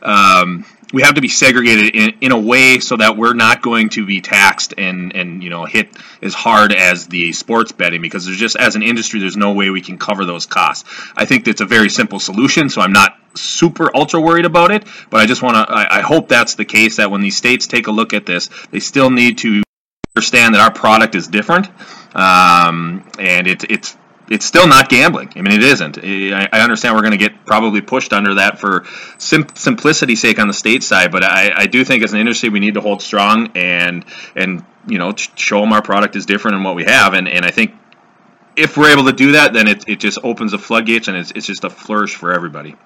Um, 0.00 0.64
we 0.92 1.02
have 1.02 1.14
to 1.14 1.20
be 1.20 1.28
segregated 1.28 1.96
in, 1.96 2.14
in 2.20 2.32
a 2.32 2.38
way 2.38 2.78
so 2.78 2.96
that 2.96 3.16
we're 3.16 3.34
not 3.34 3.62
going 3.62 3.88
to 3.90 4.06
be 4.06 4.20
taxed 4.20 4.74
and, 4.76 5.14
and 5.16 5.42
you 5.42 5.50
know 5.50 5.64
hit 5.64 5.88
as 6.20 6.34
hard 6.34 6.72
as 6.72 7.08
the 7.08 7.32
sports 7.32 7.72
betting 7.72 8.02
because 8.02 8.26
there's 8.26 8.38
just 8.38 8.56
as 8.56 8.76
an 8.76 8.82
industry 8.82 9.18
there's 9.20 9.36
no 9.36 9.52
way 9.52 9.70
we 9.70 9.80
can 9.80 9.98
cover 9.98 10.24
those 10.24 10.46
costs. 10.46 10.88
I 11.16 11.24
think 11.24 11.44
that's 11.44 11.60
a 11.60 11.66
very 11.66 11.88
simple 11.88 12.20
solution, 12.20 12.68
so 12.68 12.80
I'm 12.80 12.92
not 12.92 13.16
super 13.34 13.94
ultra 13.96 14.20
worried 14.20 14.44
about 14.44 14.70
it, 14.70 14.84
but 15.10 15.20
I 15.20 15.26
just 15.26 15.42
want 15.42 15.56
to 15.56 15.72
I, 15.72 15.98
I 15.98 16.00
hope 16.02 16.28
that's 16.28 16.54
the 16.54 16.64
case 16.64 16.96
that 16.96 17.10
when 17.10 17.20
these 17.20 17.36
states 17.36 17.66
take 17.66 17.86
a 17.86 17.92
look 17.92 18.12
at 18.12 18.26
this, 18.26 18.50
they 18.70 18.80
still 18.80 19.10
need 19.10 19.38
to 19.38 19.62
understand 20.14 20.54
that 20.54 20.60
our 20.60 20.72
product 20.72 21.14
is 21.14 21.26
different, 21.26 21.68
um, 22.14 23.08
and 23.18 23.46
it, 23.46 23.64
it's 23.70 23.96
it's 24.28 24.46
still 24.46 24.66
not 24.66 24.88
gambling. 24.88 25.32
I 25.36 25.42
mean, 25.42 25.52
it 25.52 25.62
isn't. 25.62 25.98
I, 25.98 26.60
understand 26.60 26.94
we're 26.94 27.02
going 27.02 27.12
to 27.12 27.18
get 27.18 27.44
probably 27.44 27.80
pushed 27.80 28.12
under 28.12 28.34
that 28.34 28.58
for 28.58 28.84
sim- 29.18 29.48
simplicity's 29.54 30.20
sake 30.20 30.38
on 30.38 30.48
the 30.48 30.54
state 30.54 30.82
side, 30.82 31.12
but 31.12 31.24
I, 31.24 31.52
I, 31.54 31.66
do 31.66 31.84
think 31.84 32.04
as 32.04 32.12
an 32.12 32.20
industry 32.20 32.48
we 32.48 32.60
need 32.60 32.74
to 32.74 32.80
hold 32.80 33.02
strong 33.02 33.50
and 33.56 34.04
and 34.36 34.64
you 34.86 34.98
know 34.98 35.14
show 35.16 35.60
them 35.60 35.72
our 35.72 35.82
product 35.82 36.16
is 36.16 36.26
different 36.26 36.56
than 36.56 36.64
what 36.64 36.76
we 36.76 36.84
have, 36.84 37.14
and, 37.14 37.28
and 37.28 37.44
I 37.44 37.50
think 37.50 37.74
if 38.56 38.76
we're 38.76 38.90
able 38.90 39.04
to 39.06 39.12
do 39.12 39.32
that, 39.32 39.52
then 39.52 39.68
it, 39.68 39.88
it 39.88 40.00
just 40.00 40.18
opens 40.22 40.52
the 40.52 40.58
floodgates 40.58 41.08
and 41.08 41.16
it's, 41.16 41.30
it's 41.32 41.46
just 41.46 41.64
a 41.64 41.70
flourish 41.70 42.14
for 42.14 42.32
everybody. 42.32 42.76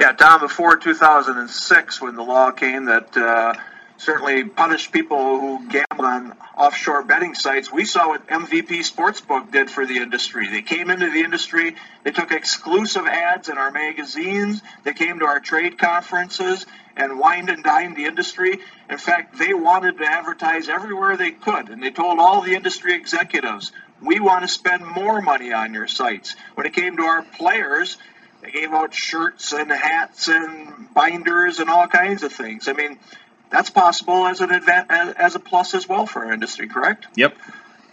Yeah, 0.00 0.12
Tom, 0.12 0.40
before 0.40 0.76
2006, 0.76 2.00
when 2.00 2.14
the 2.14 2.22
law 2.22 2.50
came 2.50 2.86
that 2.86 3.16
uh, 3.16 3.54
certainly 4.02 4.44
punish 4.44 4.90
people 4.90 5.38
who 5.38 5.68
gamble 5.68 6.04
on 6.04 6.36
offshore 6.56 7.04
betting 7.04 7.34
sites. 7.34 7.72
We 7.72 7.84
saw 7.84 8.08
what 8.08 8.26
MVP 8.26 8.80
Sportsbook 8.80 9.52
did 9.52 9.70
for 9.70 9.86
the 9.86 9.98
industry. 9.98 10.48
They 10.48 10.62
came 10.62 10.90
into 10.90 11.08
the 11.08 11.20
industry, 11.20 11.76
they 12.02 12.10
took 12.10 12.32
exclusive 12.32 13.06
ads 13.06 13.48
in 13.48 13.58
our 13.58 13.70
magazines, 13.70 14.60
they 14.82 14.92
came 14.92 15.20
to 15.20 15.26
our 15.26 15.38
trade 15.38 15.78
conferences 15.78 16.66
and 16.96 17.18
wined 17.18 17.48
and 17.48 17.62
dined 17.62 17.96
the 17.96 18.06
industry. 18.06 18.58
In 18.90 18.98
fact, 18.98 19.38
they 19.38 19.54
wanted 19.54 19.98
to 19.98 20.04
advertise 20.04 20.68
everywhere 20.68 21.16
they 21.16 21.30
could, 21.30 21.68
and 21.68 21.80
they 21.80 21.90
told 21.90 22.18
all 22.18 22.42
the 22.42 22.56
industry 22.56 22.94
executives, 22.94 23.70
we 24.02 24.18
want 24.18 24.42
to 24.42 24.48
spend 24.48 24.84
more 24.84 25.22
money 25.22 25.52
on 25.52 25.72
your 25.72 25.86
sites. 25.86 26.34
When 26.54 26.66
it 26.66 26.74
came 26.74 26.96
to 26.96 27.04
our 27.04 27.22
players, 27.22 27.98
they 28.42 28.50
gave 28.50 28.72
out 28.72 28.92
shirts 28.92 29.52
and 29.52 29.70
hats 29.70 30.26
and 30.26 30.92
binders 30.92 31.60
and 31.60 31.70
all 31.70 31.86
kinds 31.86 32.24
of 32.24 32.32
things. 32.32 32.66
I 32.66 32.72
mean, 32.72 32.98
that's 33.52 33.70
possible 33.70 34.26
as 34.26 34.40
an 34.40 34.48
advan- 34.48 34.88
as 35.16 35.34
a 35.34 35.38
plus 35.38 35.74
as 35.74 35.88
well 35.88 36.06
for 36.06 36.24
our 36.24 36.32
industry, 36.32 36.68
correct? 36.68 37.06
Yep. 37.16 37.36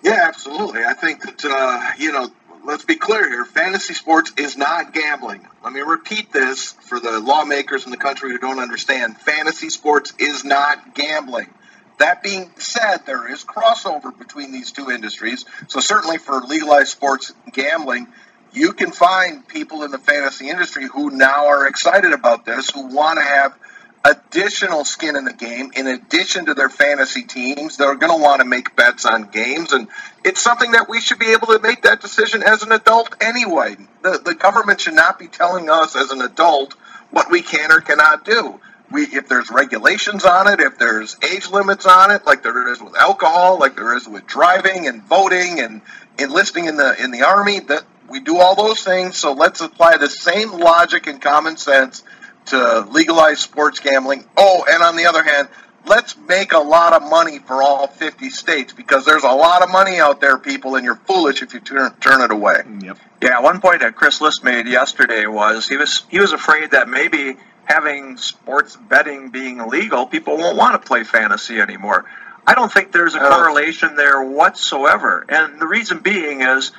Yeah, 0.02 0.22
absolutely. 0.24 0.86
I 0.86 0.94
think 0.94 1.22
that 1.24 1.46
uh, 1.46 1.92
you 1.98 2.14
know, 2.14 2.30
let's 2.66 2.86
be 2.86 2.96
clear 2.96 3.30
here. 3.30 3.46
Fantasy 3.46 3.94
sports 3.94 4.32
is 4.38 4.58
not 4.58 4.94
gambling. 4.94 5.46
Let 5.64 5.74
me 5.74 5.82
repeat 5.82 6.32
this 6.32 6.72
for 6.72 7.00
the 7.00 7.20
lawmakers 7.20 7.86
in 7.86 7.92
the 7.92 7.98
country 7.98 8.32
who 8.32 8.40
don't 8.40 8.60
understand. 8.60 9.18
Fantasy 9.18 9.70
sports 9.70 10.14
is 10.18 10.46
not 10.46 10.96
gambling. 10.96 11.54
That 12.00 12.24
being 12.24 12.50
said, 12.58 13.06
there 13.06 13.30
is 13.30 13.44
crossover 13.44 14.18
between 14.18 14.54
these 14.54 14.72
two 14.72 14.90
industries. 14.90 15.44
So 15.68 15.82
certainly 15.82 16.18
for 16.18 16.40
legalized 16.40 16.88
sports 16.88 17.34
gambling, 17.52 18.08
you 18.54 18.72
can 18.72 18.92
find 18.92 19.46
people 19.46 19.84
in 19.84 19.92
the 19.92 19.98
fantasy 19.98 20.50
industry 20.50 20.88
who 20.88 21.10
now 21.12 21.48
are 21.48 21.68
excited 21.68 22.14
about 22.14 22.46
this, 22.46 22.70
who 22.72 22.88
want 22.96 23.20
to 23.20 23.26
have 23.26 23.54
additional 24.04 24.86
skin 24.86 25.16
in 25.16 25.26
the 25.26 25.34
game 25.34 25.72
in 25.76 25.88
addition 25.88 26.46
to 26.46 26.54
their 26.54 26.70
fantasy 26.70 27.24
teams. 27.24 27.78
They're 27.78 27.96
going 27.96 28.18
to 28.18 28.24
want 28.24 28.42
to 28.42 28.48
make 28.48 28.76
bets 28.76 29.06
on 29.06 29.30
games, 29.30 29.74
and 29.74 29.88
it's 30.24 30.42
something 30.42 30.72
that 30.72 30.88
we 30.90 31.02
should 31.02 31.20
be 31.20 31.32
able 31.32 31.48
to 31.48 31.60
make 31.60 31.84
that 31.84 32.02
decision 32.02 32.44
as 32.44 32.64
an 32.64 32.72
adult 32.72 33.16
anyway. 33.22 33.76
The, 34.02 34.22
the 34.24 34.36
government 34.36 34.82
should 34.82 34.94
not 34.94 35.20
be 35.20 35.28
telling 35.28 35.70
us 35.70 35.96
as 35.96 36.12
an 36.12 36.22
adult 36.22 36.74
what 37.12 37.30
we 37.30 37.42
can 37.42 37.72
or 37.72 37.82
cannot 37.82 38.24
do. 38.24 38.60
We, 38.92 39.04
if 39.04 39.28
there's 39.28 39.52
regulations 39.52 40.26
on 40.26 40.52
it, 40.52 40.60
if 40.60 40.80
there's 40.80 41.16
age 41.22 41.50
limits 41.52 41.86
on 41.86 42.10
it, 42.10 42.26
like 42.26 42.42
there 42.42 42.72
is 42.72 42.82
with 42.82 42.96
alcohol, 42.96 43.60
like 43.60 43.76
there 43.76 43.96
is 43.96 44.08
with 44.08 44.26
driving 44.26 44.88
and 44.88 45.04
voting 45.04 45.60
and 45.60 45.82
enlisting 46.18 46.66
in 46.66 46.76
the 46.76 47.02
in 47.04 47.12
the 47.12 47.22
army, 47.22 47.60
that 47.60 47.84
we 48.10 48.20
do 48.20 48.40
all 48.40 48.56
those 48.56 48.82
things. 48.82 49.16
So 49.16 49.34
let's 49.34 49.62
apply 49.62 49.98
the 49.98 50.10
same 50.10 50.52
logic 50.52 51.06
and 51.06 51.22
common 51.22 51.58
sense 51.58 52.04
to 52.50 52.88
legalize 52.92 53.40
sports 53.40 53.80
gambling. 53.80 54.26
Oh, 54.38 54.66
and 54.70 54.84
on 54.84 54.96
the 54.96 55.06
other 55.06 55.24
hand, 55.24 55.48
let's 55.86 56.16
make 56.18 56.54
a 56.54 56.60
lot 56.60 56.94
of 56.94 57.10
money 57.10 57.40
for 57.40 57.62
all 57.62 57.88
50 57.88 58.30
states 58.30 58.74
because 58.74 59.06
there's 59.06 59.24
a 59.24 59.32
lot 59.32 59.64
of 59.64 59.72
money 59.72 60.00
out 60.00 60.22
there, 60.22 60.38
people, 60.38 60.76
and 60.76 60.86
you're 60.86 60.96
foolish 60.96 61.42
if 61.42 61.54
you 61.54 61.60
turn, 61.60 61.94
turn 62.00 62.22
it 62.22 62.32
away. 62.32 62.62
Yep. 62.82 62.98
Yeah, 63.22 63.40
one 63.42 63.60
point 63.60 63.82
that 63.82 63.96
Chris 63.96 64.22
Liss 64.22 64.44
made 64.44 64.68
yesterday 64.68 65.26
was 65.26 65.68
he 65.68 65.78
was 65.78 66.04
he 66.10 66.20
was 66.20 66.32
afraid 66.32 66.72
that 66.72 66.88
maybe 66.88 67.38
having 67.66 68.18
sports 68.18 68.76
betting 68.76 69.30
being 69.30 69.60
illegal, 69.60 70.06
people 70.06 70.38
won't 70.38 70.58
want 70.58 70.82
to 70.82 70.88
play 70.88 71.04
fantasy 71.04 71.60
anymore. 71.60 72.06
I 72.48 72.56
don't 72.56 72.72
think 72.72 72.92
there's 72.92 73.16
a 73.16 73.22
oh. 73.22 73.30
correlation 73.30 73.96
there 73.96 74.24
whatsoever, 74.24 75.26
and 75.28 75.60
the 75.60 75.68
reason 75.68 76.00
being 76.00 76.42
is 76.42 76.72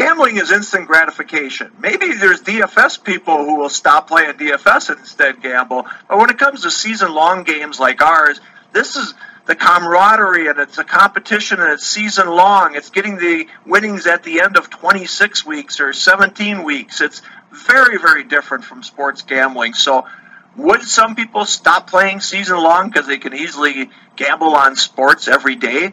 Gambling 0.00 0.38
is 0.38 0.50
instant 0.50 0.86
gratification. 0.86 1.70
Maybe 1.78 2.14
there's 2.14 2.40
DFS 2.40 3.04
people 3.04 3.44
who 3.44 3.56
will 3.56 3.68
stop 3.68 4.08
playing 4.08 4.32
DFS 4.32 4.88
and 4.88 4.98
instead 4.98 5.42
gamble. 5.42 5.84
But 6.08 6.16
when 6.16 6.30
it 6.30 6.38
comes 6.38 6.62
to 6.62 6.70
season 6.70 7.12
long 7.12 7.42
games 7.42 7.78
like 7.78 8.00
ours, 8.00 8.40
this 8.72 8.96
is 8.96 9.12
the 9.44 9.54
camaraderie 9.54 10.46
and 10.48 10.58
it's 10.58 10.78
a 10.78 10.84
competition 10.84 11.60
and 11.60 11.70
it's 11.74 11.86
season 11.86 12.28
long. 12.28 12.76
It's 12.76 12.88
getting 12.88 13.18
the 13.18 13.46
winnings 13.66 14.06
at 14.06 14.22
the 14.22 14.40
end 14.40 14.56
of 14.56 14.70
26 14.70 15.44
weeks 15.44 15.80
or 15.80 15.92
17 15.92 16.62
weeks. 16.62 17.02
It's 17.02 17.20
very, 17.52 17.98
very 17.98 18.24
different 18.24 18.64
from 18.64 18.82
sports 18.82 19.20
gambling. 19.20 19.74
So, 19.74 20.06
would 20.56 20.80
some 20.80 21.14
people 21.14 21.44
stop 21.44 21.90
playing 21.90 22.20
season 22.20 22.56
long 22.56 22.88
because 22.88 23.06
they 23.06 23.18
can 23.18 23.34
easily 23.34 23.90
gamble 24.16 24.54
on 24.54 24.76
sports 24.76 25.28
every 25.28 25.56
day? 25.56 25.92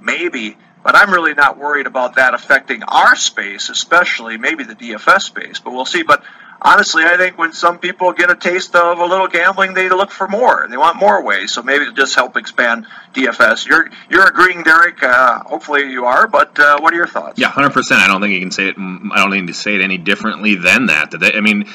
Maybe. 0.00 0.56
But 0.84 0.94
I'm 0.94 1.10
really 1.10 1.32
not 1.34 1.58
worried 1.58 1.86
about 1.86 2.16
that 2.16 2.34
affecting 2.34 2.82
our 2.84 3.16
space, 3.16 3.70
especially 3.70 4.36
maybe 4.36 4.64
the 4.64 4.74
DFS 4.74 5.22
space. 5.22 5.58
But 5.58 5.72
we'll 5.72 5.86
see. 5.86 6.02
But 6.02 6.22
honestly, 6.60 7.04
I 7.04 7.16
think 7.16 7.38
when 7.38 7.52
some 7.52 7.78
people 7.78 8.12
get 8.12 8.30
a 8.30 8.34
taste 8.34 8.74
of 8.74 8.98
a 8.98 9.04
little 9.04 9.28
gambling, 9.28 9.74
they 9.74 9.88
look 9.88 10.10
for 10.10 10.28
more 10.28 10.62
and 10.62 10.72
they 10.72 10.76
want 10.76 10.96
more 10.96 11.22
ways. 11.22 11.52
So 11.52 11.62
maybe 11.62 11.92
just 11.94 12.14
help 12.14 12.36
expand 12.36 12.86
DFS. 13.14 13.66
You're 13.66 13.90
you're 14.10 14.26
agreeing, 14.26 14.62
Derek. 14.62 15.02
Uh, 15.02 15.40
hopefully 15.44 15.90
you 15.90 16.04
are. 16.04 16.26
But 16.26 16.58
uh, 16.58 16.80
what 16.80 16.92
are 16.92 16.96
your 16.96 17.06
thoughts? 17.06 17.38
Yeah, 17.38 17.48
hundred 17.48 17.72
percent. 17.72 18.00
I 18.00 18.08
don't 18.08 18.20
think 18.20 18.34
you 18.34 18.40
can 18.40 18.50
say 18.50 18.68
it. 18.68 18.76
I 18.78 19.16
don't 19.16 19.30
need 19.30 19.46
to 19.46 19.54
say 19.54 19.74
it 19.76 19.80
any 19.80 19.98
differently 19.98 20.56
than 20.56 20.86
that. 20.86 21.12
I 21.34 21.40
mean, 21.40 21.68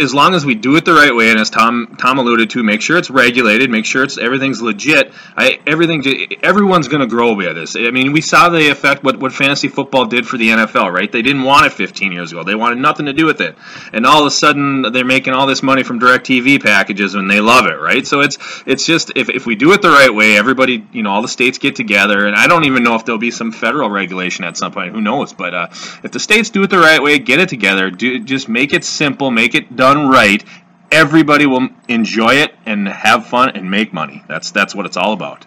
as 0.00 0.14
long 0.14 0.34
as 0.34 0.44
we 0.44 0.54
do 0.54 0.76
it 0.76 0.84
the 0.84 0.92
right 0.92 1.14
way, 1.14 1.30
and 1.30 1.38
as 1.38 1.50
Tom 1.50 1.96
Tom 1.98 2.18
alluded 2.18 2.50
to, 2.50 2.62
make 2.62 2.80
sure 2.80 2.96
it's 2.96 3.10
regulated, 3.10 3.70
make 3.70 3.86
sure 3.86 4.04
it's 4.04 4.18
everything's 4.18 4.62
legit. 4.62 5.12
I, 5.36 5.60
everything, 5.66 6.02
everyone's 6.42 6.88
going 6.88 7.00
to 7.00 7.06
grow 7.06 7.34
by 7.34 7.52
this. 7.52 7.76
I 7.76 7.90
mean, 7.90 8.12
we 8.12 8.20
saw 8.20 8.48
the 8.48 8.70
effect 8.70 9.02
what 9.02 9.18
what 9.18 9.32
fantasy 9.32 9.68
football 9.68 10.06
did 10.06 10.26
for 10.26 10.36
the 10.36 10.50
NFL. 10.50 10.92
Right? 10.92 11.10
They 11.10 11.22
didn't 11.22 11.42
want 11.42 11.66
it 11.66 11.72
15 11.72 12.12
years 12.12 12.32
ago. 12.32 12.44
They 12.44 12.54
wanted 12.54 12.78
nothing 12.78 13.06
to 13.06 13.12
do 13.12 13.26
with 13.26 13.40
it, 13.40 13.56
and 13.92 14.06
all 14.06 14.20
of 14.20 14.26
a 14.26 14.30
sudden 14.34 14.82
they're 14.92 15.04
making 15.04 15.32
all 15.32 15.46
this 15.46 15.62
money 15.62 15.82
from 15.82 16.00
DirecTV 16.00 16.62
packages, 16.62 17.14
and 17.14 17.30
they 17.30 17.40
love 17.40 17.66
it. 17.66 17.80
Right? 17.80 18.06
So 18.06 18.20
it's 18.20 18.38
it's 18.66 18.84
just 18.84 19.12
if 19.16 19.28
if 19.28 19.46
we 19.46 19.56
do 19.56 19.72
it 19.72 19.82
the 19.82 19.90
right 19.90 20.12
way, 20.12 20.36
everybody 20.36 20.86
you 20.92 21.02
know, 21.02 21.10
all 21.10 21.22
the 21.22 21.28
states 21.28 21.58
get 21.58 21.76
together, 21.76 22.26
and 22.26 22.36
I 22.36 22.46
don't 22.46 22.64
even 22.64 22.82
know 22.82 22.94
if 22.94 23.04
there'll 23.04 23.18
be 23.18 23.30
some 23.30 23.52
federal 23.52 23.90
regulation 23.90 24.44
at 24.44 24.56
some 24.56 24.72
point. 24.72 24.92
Who 24.92 25.00
knows? 25.00 25.32
But 25.32 25.54
uh, 25.54 25.66
if 26.02 26.10
the 26.10 26.20
states 26.20 26.50
do 26.50 26.62
it 26.62 26.70
the 26.70 26.78
right 26.78 27.02
way, 27.02 27.18
get 27.18 27.40
it 27.40 27.48
together, 27.48 27.90
do 27.90 28.20
just 28.20 28.48
make 28.48 28.72
it 28.72 28.84
simple, 28.84 29.30
make 29.30 29.54
it 29.54 29.76
done 29.76 30.08
right. 30.08 30.44
Everybody 30.90 31.46
will 31.46 31.68
enjoy 31.88 32.34
it 32.36 32.54
and 32.66 32.86
have 32.86 33.26
fun 33.26 33.50
and 33.50 33.70
make 33.70 33.92
money. 33.92 34.24
That's 34.28 34.50
that's 34.50 34.74
what 34.74 34.86
it's 34.86 34.96
all 34.96 35.12
about. 35.12 35.46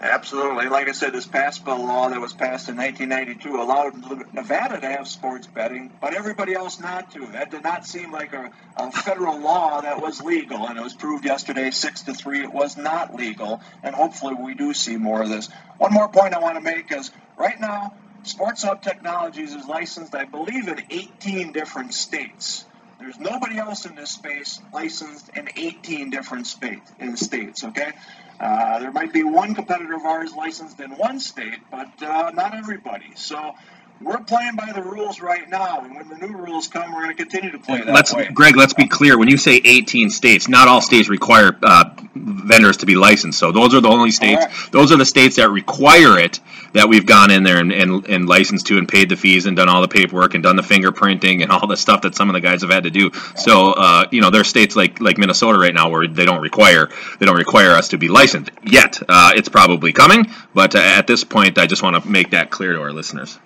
Absolutely. 0.00 0.68
Like 0.68 0.88
I 0.88 0.92
said, 0.92 1.12
this 1.12 1.26
PASPA 1.26 1.66
law 1.68 2.08
that 2.10 2.20
was 2.20 2.32
passed 2.32 2.68
in 2.68 2.76
1992 2.76 3.56
allowed 3.60 4.34
Nevada 4.34 4.80
to 4.80 4.86
have 4.86 5.08
sports 5.08 5.46
betting, 5.46 5.92
but 6.00 6.14
everybody 6.14 6.52
else 6.52 6.80
not 6.80 7.12
to. 7.12 7.26
That 7.28 7.50
did 7.50 7.62
not 7.62 7.86
seem 7.86 8.12
like 8.12 8.32
a, 8.32 8.50
a 8.76 8.92
federal 8.92 9.38
law 9.40 9.80
that 9.80 10.02
was 10.02 10.20
legal, 10.20 10.66
and 10.66 10.78
it 10.78 10.82
was 10.82 10.94
proved 10.94 11.24
yesterday, 11.24 11.70
six 11.70 12.02
to 12.02 12.12
three, 12.12 12.42
it 12.42 12.52
was 12.52 12.76
not 12.76 13.14
legal. 13.14 13.62
And 13.82 13.94
hopefully, 13.94 14.34
we 14.34 14.54
do 14.54 14.74
see 14.74 14.96
more 14.96 15.22
of 15.22 15.28
this. 15.28 15.48
One 15.78 15.92
more 15.92 16.08
point 16.08 16.34
I 16.34 16.40
want 16.40 16.56
to 16.56 16.60
make 16.60 16.92
is 16.92 17.10
right 17.38 17.58
now, 17.58 17.94
Sports 18.24 18.64
Hub 18.64 18.82
Technologies 18.82 19.54
is 19.54 19.66
licensed, 19.66 20.14
I 20.14 20.24
believe, 20.24 20.68
in 20.68 20.82
18 20.90 21.52
different 21.52 21.94
states. 21.94 22.64
There's 22.98 23.18
nobody 23.18 23.58
else 23.58 23.84
in 23.84 23.94
this 23.96 24.10
space 24.10 24.60
licensed 24.72 25.30
in 25.36 25.48
18 25.56 26.10
different. 26.10 26.54
In 26.98 27.16
states, 27.16 27.64
okay. 27.64 27.92
Uh, 28.40 28.78
there 28.80 28.92
might 28.92 29.12
be 29.12 29.22
one 29.22 29.54
competitor 29.54 29.94
of 29.94 30.04
ours 30.04 30.34
licensed 30.34 30.80
in 30.80 30.90
one 30.92 31.20
state, 31.20 31.60
but 31.70 32.02
uh, 32.02 32.30
not 32.34 32.54
everybody. 32.54 33.12
So 33.14 33.54
we're 34.00 34.18
playing 34.18 34.56
by 34.56 34.72
the 34.72 34.82
rules 34.82 35.20
right 35.20 35.48
now, 35.48 35.80
and 35.80 35.94
when 35.94 36.08
the 36.08 36.26
new 36.26 36.36
rules 36.36 36.68
come, 36.68 36.92
we're 36.92 37.02
going 37.02 37.16
to 37.16 37.22
continue 37.22 37.50
to 37.50 37.58
play 37.58 37.78
that 37.78 37.86
let's, 37.94 38.12
way. 38.12 38.28
Greg, 38.32 38.56
let's 38.56 38.74
be 38.74 38.86
clear. 38.86 39.18
When 39.18 39.28
you 39.28 39.36
say 39.36 39.56
18 39.64 40.10
states, 40.10 40.48
not 40.48 40.68
all 40.68 40.80
states 40.80 41.08
require 41.08 41.56
uh, 41.62 41.90
vendors 42.14 42.78
to 42.78 42.86
be 42.86 42.96
licensed. 42.96 43.38
So 43.38 43.52
those 43.52 43.74
are 43.74 43.80
the 43.80 43.88
only 43.88 44.10
states. 44.10 44.44
Right. 44.44 44.72
Those 44.72 44.92
are 44.92 44.96
the 44.96 45.06
states 45.06 45.36
that 45.36 45.50
require 45.50 46.18
it 46.18 46.40
that 46.72 46.88
we've 46.88 47.06
gone 47.06 47.30
in 47.30 47.44
there 47.44 47.58
and, 47.58 47.72
and, 47.72 48.06
and 48.06 48.28
licensed 48.28 48.66
to 48.66 48.78
and 48.78 48.88
paid 48.88 49.08
the 49.08 49.16
fees 49.16 49.46
and 49.46 49.56
done 49.56 49.68
all 49.68 49.80
the 49.80 49.88
paperwork 49.88 50.34
and 50.34 50.42
done 50.42 50.56
the 50.56 50.62
fingerprinting 50.62 51.42
and 51.42 51.52
all 51.52 51.66
the 51.66 51.76
stuff 51.76 52.02
that 52.02 52.14
some 52.14 52.28
of 52.28 52.34
the 52.34 52.40
guys 52.40 52.62
have 52.62 52.70
had 52.70 52.84
to 52.84 52.90
do. 52.90 53.10
So 53.36 53.72
uh, 53.72 54.06
you 54.10 54.20
know, 54.20 54.30
there 54.30 54.40
are 54.40 54.44
states 54.44 54.76
like 54.76 55.00
like 55.00 55.16
Minnesota 55.16 55.58
right 55.58 55.74
now 55.74 55.88
where 55.88 56.06
they 56.06 56.24
don't 56.24 56.42
require 56.42 56.90
they 57.18 57.26
don't 57.26 57.36
require 57.36 57.70
us 57.70 57.88
to 57.88 57.98
be 57.98 58.08
licensed 58.08 58.50
yet. 58.64 59.00
Uh, 59.08 59.32
it's 59.36 59.48
probably 59.48 59.92
coming, 59.92 60.26
but 60.52 60.74
uh, 60.74 60.78
at 60.78 61.06
this 61.06 61.24
point, 61.24 61.58
I 61.58 61.66
just 61.66 61.82
want 61.82 62.02
to 62.02 62.10
make 62.10 62.30
that 62.30 62.50
clear 62.50 62.74
to 62.74 62.82
our 62.82 62.92
listeners. 62.92 63.38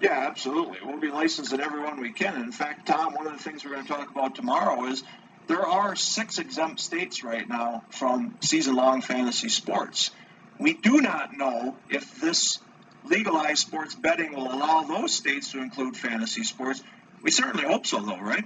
Yeah, 0.00 0.26
absolutely. 0.28 0.78
We'll 0.82 0.98
be 0.98 1.10
licensed 1.10 1.52
in 1.52 1.60
everyone 1.60 2.00
we 2.00 2.12
can. 2.12 2.40
In 2.40 2.52
fact, 2.52 2.86
Tom, 2.86 3.14
one 3.14 3.26
of 3.26 3.34
the 3.34 3.42
things 3.42 3.64
we're 3.64 3.72
going 3.72 3.82
to 3.84 3.88
talk 3.92 4.10
about 4.10 4.34
tomorrow 4.34 4.86
is 4.86 5.02
there 5.46 5.66
are 5.66 5.94
six 5.94 6.38
exempt 6.38 6.80
states 6.80 7.22
right 7.22 7.46
now 7.46 7.84
from 7.90 8.36
season 8.40 8.76
long 8.76 9.02
fantasy 9.02 9.50
sports. 9.50 10.10
We 10.58 10.72
do 10.74 11.00
not 11.02 11.36
know 11.36 11.76
if 11.90 12.18
this 12.20 12.58
legalized 13.04 13.58
sports 13.58 13.94
betting 13.94 14.34
will 14.34 14.50
allow 14.50 14.84
those 14.84 15.12
states 15.12 15.52
to 15.52 15.60
include 15.60 15.96
fantasy 15.96 16.44
sports. 16.44 16.82
We 17.22 17.30
certainly 17.30 17.66
hope 17.66 17.86
so, 17.86 18.00
though, 18.00 18.20
right? 18.20 18.44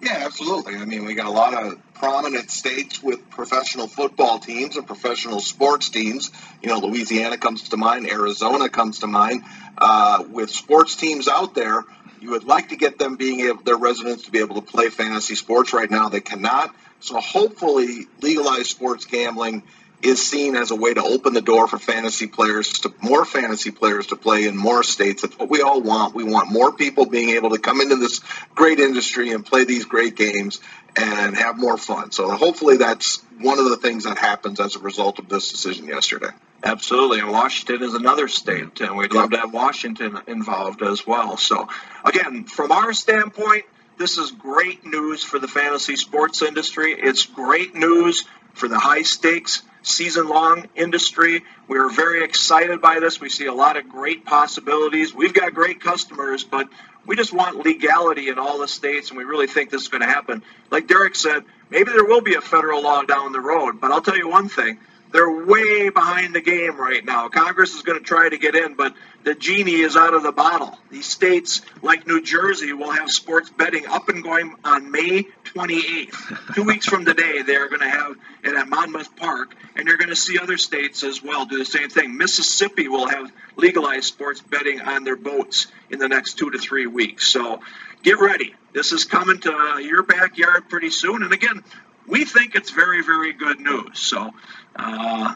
Yeah, 0.00 0.22
absolutely. 0.24 0.76
I 0.76 0.84
mean, 0.84 1.04
we 1.04 1.14
got 1.14 1.26
a 1.26 1.30
lot 1.30 1.54
of 1.54 1.78
prominent 1.94 2.50
states 2.50 3.02
with 3.02 3.28
professional 3.30 3.88
football 3.88 4.38
teams 4.38 4.76
and 4.76 4.86
professional 4.86 5.40
sports 5.40 5.88
teams. 5.88 6.30
You 6.62 6.68
know, 6.68 6.78
Louisiana 6.78 7.36
comes 7.36 7.68
to 7.70 7.76
mind, 7.76 8.08
Arizona 8.08 8.68
comes 8.68 9.00
to 9.00 9.08
mind. 9.08 9.42
Uh, 9.76 10.24
with 10.30 10.50
sports 10.50 10.94
teams 10.94 11.26
out 11.26 11.54
there, 11.54 11.84
you 12.20 12.30
would 12.30 12.44
like 12.44 12.68
to 12.68 12.76
get 12.76 12.98
them 12.98 13.16
being 13.16 13.40
able, 13.40 13.62
their 13.62 13.76
residents 13.76 14.24
to 14.24 14.30
be 14.30 14.38
able 14.38 14.56
to 14.56 14.62
play 14.62 14.88
fantasy 14.88 15.34
sports. 15.34 15.72
Right 15.72 15.90
now, 15.90 16.08
they 16.08 16.20
cannot. 16.20 16.74
So 17.00 17.20
hopefully, 17.20 18.06
legalized 18.20 18.66
sports 18.66 19.04
gambling 19.04 19.62
is 20.02 20.24
seen 20.24 20.54
as 20.54 20.70
a 20.70 20.76
way 20.76 20.94
to 20.94 21.02
open 21.02 21.32
the 21.32 21.40
door 21.40 21.66
for 21.66 21.78
fantasy 21.78 22.28
players 22.28 22.72
to 22.80 22.94
more 23.00 23.24
fantasy 23.24 23.70
players 23.70 24.08
to 24.08 24.16
play 24.16 24.46
in 24.46 24.56
more 24.56 24.82
states. 24.82 25.22
That's 25.22 25.36
what 25.38 25.50
we 25.50 25.62
all 25.62 25.80
want. 25.80 26.14
We 26.14 26.24
want 26.24 26.52
more 26.52 26.72
people 26.72 27.06
being 27.06 27.30
able 27.30 27.50
to 27.50 27.58
come 27.58 27.80
into 27.80 27.96
this 27.96 28.20
great 28.54 28.78
industry 28.78 29.32
and 29.32 29.44
play 29.44 29.64
these 29.64 29.84
great 29.84 30.14
games 30.14 30.60
and 30.96 31.36
have 31.36 31.58
more 31.58 31.76
fun. 31.76 32.12
So 32.12 32.30
hopefully 32.30 32.76
that's 32.76 33.22
one 33.40 33.58
of 33.58 33.68
the 33.68 33.76
things 33.76 34.04
that 34.04 34.18
happens 34.18 34.60
as 34.60 34.76
a 34.76 34.80
result 34.80 35.18
of 35.18 35.28
this 35.28 35.50
decision 35.50 35.86
yesterday. 35.86 36.30
Absolutely, 36.62 37.20
and 37.20 37.30
Washington 37.30 37.86
is 37.86 37.94
another 37.94 38.26
state, 38.26 38.80
and 38.80 38.96
we'd 38.96 39.12
love 39.12 39.30
to 39.30 39.38
have 39.38 39.52
Washington 39.52 40.18
involved 40.26 40.82
as 40.82 41.06
well. 41.06 41.36
So, 41.36 41.68
again, 42.04 42.44
from 42.44 42.72
our 42.72 42.92
standpoint, 42.92 43.64
this 43.96 44.18
is 44.18 44.32
great 44.32 44.84
news 44.84 45.22
for 45.22 45.38
the 45.38 45.46
fantasy 45.46 45.94
sports 45.94 46.42
industry. 46.42 46.94
It's 46.98 47.26
great 47.26 47.76
news 47.76 48.24
for 48.54 48.66
the 48.66 48.78
high 48.78 49.02
stakes 49.02 49.62
season 49.88 50.28
long 50.28 50.68
industry. 50.74 51.42
We 51.66 51.78
are 51.78 51.88
very 51.88 52.22
excited 52.22 52.80
by 52.80 53.00
this. 53.00 53.20
We 53.20 53.28
see 53.28 53.46
a 53.46 53.54
lot 53.54 53.76
of 53.76 53.88
great 53.88 54.24
possibilities. 54.24 55.14
We've 55.14 55.34
got 55.34 55.54
great 55.54 55.80
customers, 55.80 56.44
but 56.44 56.68
we 57.06 57.16
just 57.16 57.32
want 57.32 57.64
legality 57.64 58.28
in 58.28 58.38
all 58.38 58.58
the 58.58 58.68
states, 58.68 59.08
and 59.10 59.18
we 59.18 59.24
really 59.24 59.46
think 59.46 59.70
this 59.70 59.82
is 59.82 59.88
going 59.88 60.02
to 60.02 60.06
happen. 60.06 60.42
Like 60.70 60.86
Derek 60.86 61.14
said, 61.14 61.44
maybe 61.70 61.90
there 61.90 62.04
will 62.04 62.20
be 62.20 62.34
a 62.34 62.40
federal 62.40 62.82
law 62.82 63.02
down 63.02 63.32
the 63.32 63.40
road, 63.40 63.80
but 63.80 63.90
I'll 63.90 64.02
tell 64.02 64.16
you 64.16 64.28
one 64.28 64.48
thing 64.48 64.78
they're 65.12 65.44
way 65.46 65.88
behind 65.88 66.34
the 66.34 66.40
game 66.40 66.76
right 66.76 67.04
now. 67.04 67.28
Congress 67.28 67.74
is 67.74 67.82
going 67.82 67.98
to 67.98 68.04
try 68.04 68.28
to 68.28 68.38
get 68.38 68.54
in, 68.54 68.74
but 68.74 68.94
the 69.24 69.34
genie 69.34 69.80
is 69.80 69.96
out 69.96 70.14
of 70.14 70.22
the 70.22 70.32
bottle. 70.32 70.78
These 70.90 71.06
states, 71.06 71.62
like 71.82 72.06
New 72.06 72.22
Jersey, 72.22 72.72
will 72.72 72.90
have 72.90 73.10
sports 73.10 73.50
betting 73.50 73.86
up 73.86 74.08
and 74.08 74.22
going 74.22 74.54
on 74.64 74.90
May 74.90 75.26
28th. 75.54 76.54
Two 76.54 76.64
weeks 76.64 76.86
from 76.86 77.04
today, 77.04 77.42
they're 77.42 77.68
going 77.68 77.80
to 77.80 77.90
have 77.90 78.16
it 78.44 78.54
at 78.54 78.68
Monmouth 78.68 79.16
Park, 79.16 79.54
and 79.76 79.88
you're 79.88 79.96
going 79.96 80.10
to 80.10 80.16
see 80.16 80.38
other 80.38 80.58
states 80.58 81.02
as 81.02 81.22
well 81.22 81.46
do 81.46 81.58
the 81.58 81.64
same 81.64 81.88
thing. 81.88 82.16
Mississippi 82.16 82.88
will 82.88 83.08
have 83.08 83.30
legalized 83.56 84.04
sports 84.04 84.40
betting 84.40 84.80
on 84.80 85.04
their 85.04 85.16
boats 85.16 85.66
in 85.90 85.98
the 85.98 86.08
next 86.08 86.34
two 86.34 86.50
to 86.50 86.58
three 86.58 86.86
weeks. 86.86 87.28
So 87.28 87.60
get 88.02 88.20
ready. 88.20 88.54
This 88.72 88.92
is 88.92 89.04
coming 89.04 89.40
to 89.40 89.80
your 89.82 90.02
backyard 90.02 90.68
pretty 90.68 90.90
soon. 90.90 91.22
And 91.22 91.32
again, 91.32 91.64
we 92.08 92.24
think 92.24 92.54
it's 92.54 92.70
very, 92.70 93.02
very 93.02 93.32
good 93.32 93.60
news. 93.60 93.98
So, 93.98 94.30
uh, 94.76 95.34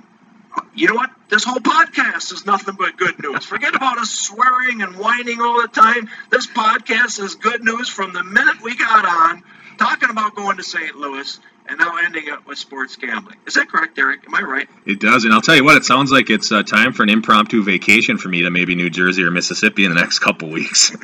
you 0.74 0.88
know 0.88 0.94
what? 0.94 1.10
This 1.28 1.44
whole 1.44 1.60
podcast 1.60 2.32
is 2.32 2.44
nothing 2.44 2.76
but 2.78 2.96
good 2.96 3.18
news. 3.22 3.44
Forget 3.44 3.74
about 3.74 3.98
us 3.98 4.10
swearing 4.10 4.82
and 4.82 4.96
whining 4.96 5.40
all 5.40 5.62
the 5.62 5.68
time. 5.68 6.08
This 6.30 6.46
podcast 6.46 7.20
is 7.22 7.36
good 7.36 7.62
news 7.62 7.88
from 7.88 8.12
the 8.12 8.24
minute 8.24 8.62
we 8.62 8.76
got 8.76 9.04
on 9.04 9.42
talking 9.78 10.10
about 10.10 10.34
going 10.34 10.56
to 10.56 10.62
St. 10.62 10.94
Louis 10.96 11.40
and 11.68 11.78
now 11.78 11.96
ending 12.02 12.28
up 12.30 12.46
with 12.46 12.58
sports 12.58 12.96
gambling. 12.96 13.36
Is 13.46 13.54
that 13.54 13.68
correct, 13.68 13.96
Derek? 13.96 14.26
Am 14.26 14.34
I 14.34 14.42
right? 14.42 14.68
It 14.84 15.00
does, 15.00 15.24
and 15.24 15.32
I'll 15.32 15.40
tell 15.40 15.56
you 15.56 15.64
what, 15.64 15.76
it 15.76 15.84
sounds 15.84 16.10
like 16.10 16.30
it's 16.30 16.50
uh, 16.50 16.62
time 16.62 16.92
for 16.92 17.02
an 17.02 17.08
impromptu 17.08 17.62
vacation 17.62 18.18
for 18.18 18.28
me 18.28 18.42
to 18.42 18.50
maybe 18.50 18.74
New 18.74 18.90
Jersey 18.90 19.22
or 19.22 19.30
Mississippi 19.30 19.84
in 19.84 19.94
the 19.94 20.00
next 20.00 20.18
couple 20.18 20.48
weeks. 20.48 20.94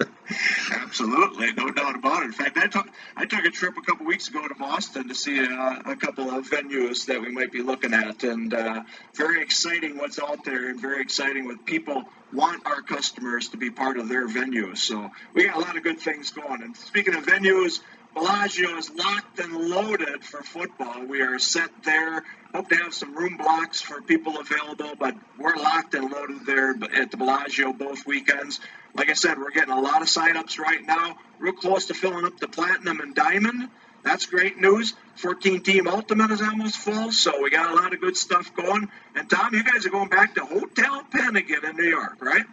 Absolutely, 0.72 1.52
no 1.52 1.70
doubt 1.70 1.96
about 1.96 2.22
it. 2.22 2.26
In 2.26 2.32
fact, 2.32 2.58
I 2.58 2.66
took 2.66 2.88
I 3.16 3.26
took 3.26 3.44
a 3.44 3.50
trip 3.50 3.76
a 3.76 3.82
couple 3.82 4.06
weeks 4.06 4.28
ago 4.28 4.46
to 4.46 4.54
Boston 4.54 5.08
to 5.08 5.14
see 5.14 5.38
a, 5.38 5.82
a 5.86 5.96
couple 5.96 6.30
of 6.30 6.48
venues 6.48 7.06
that 7.06 7.20
we 7.20 7.30
might 7.30 7.52
be 7.52 7.62
looking 7.62 7.94
at, 7.94 8.24
and 8.24 8.52
uh, 8.52 8.82
very 9.14 9.42
exciting 9.42 9.98
what's 9.98 10.18
out 10.18 10.44
there, 10.44 10.68
and 10.68 10.80
very 10.80 11.00
exciting 11.02 11.46
what 11.46 11.64
people 11.64 12.04
want 12.32 12.66
our 12.66 12.82
customers 12.82 13.48
to 13.50 13.56
be 13.56 13.70
part 13.70 13.98
of 13.98 14.08
their 14.08 14.26
venues. 14.26 14.78
So 14.78 15.10
we 15.34 15.46
got 15.46 15.56
a 15.56 15.60
lot 15.60 15.76
of 15.76 15.82
good 15.82 16.00
things 16.00 16.30
going. 16.30 16.62
And 16.62 16.76
speaking 16.76 17.14
of 17.14 17.24
venues, 17.24 17.80
Bellagio 18.14 18.76
is 18.76 18.90
locked 18.90 19.38
and 19.40 19.70
loaded 19.70 20.24
for 20.24 20.42
football. 20.42 21.04
We 21.06 21.22
are 21.22 21.38
set 21.38 21.70
there. 21.84 22.22
Hope 22.54 22.68
to 22.68 22.76
have 22.76 22.92
some 22.92 23.16
room 23.16 23.38
blocks 23.38 23.80
for 23.80 24.02
people 24.02 24.38
available, 24.38 24.92
but 24.98 25.16
we're 25.38 25.56
locked 25.56 25.94
and 25.94 26.10
loaded 26.10 26.44
there 26.44 26.74
at 26.94 27.10
the 27.10 27.16
Bellagio 27.16 27.72
both 27.72 28.06
weekends. 28.06 28.60
Like 28.94 29.08
I 29.08 29.14
said, 29.14 29.38
we're 29.38 29.50
getting 29.50 29.72
a 29.72 29.80
lot 29.80 30.02
of 30.02 30.08
signups 30.08 30.58
right 30.58 30.84
now. 30.86 31.16
Real 31.38 31.54
close 31.54 31.86
to 31.86 31.94
filling 31.94 32.26
up 32.26 32.38
the 32.38 32.48
Platinum 32.48 33.00
and 33.00 33.14
Diamond. 33.14 33.70
That's 34.02 34.26
great 34.26 34.58
news. 34.58 34.94
14 35.16 35.62
team 35.62 35.86
Ultimate 35.86 36.30
is 36.32 36.42
almost 36.42 36.76
full, 36.76 37.12
so 37.12 37.40
we 37.42 37.50
got 37.50 37.70
a 37.70 37.74
lot 37.74 37.94
of 37.94 38.00
good 38.00 38.16
stuff 38.16 38.54
going. 38.54 38.90
And 39.14 39.30
Tom, 39.30 39.54
you 39.54 39.62
guys 39.64 39.86
are 39.86 39.90
going 39.90 40.08
back 40.08 40.34
to 40.34 40.44
Hotel 40.44 41.02
Penn 41.10 41.36
again 41.36 41.64
in 41.64 41.76
New 41.76 41.88
York, 41.88 42.16
right? 42.20 42.44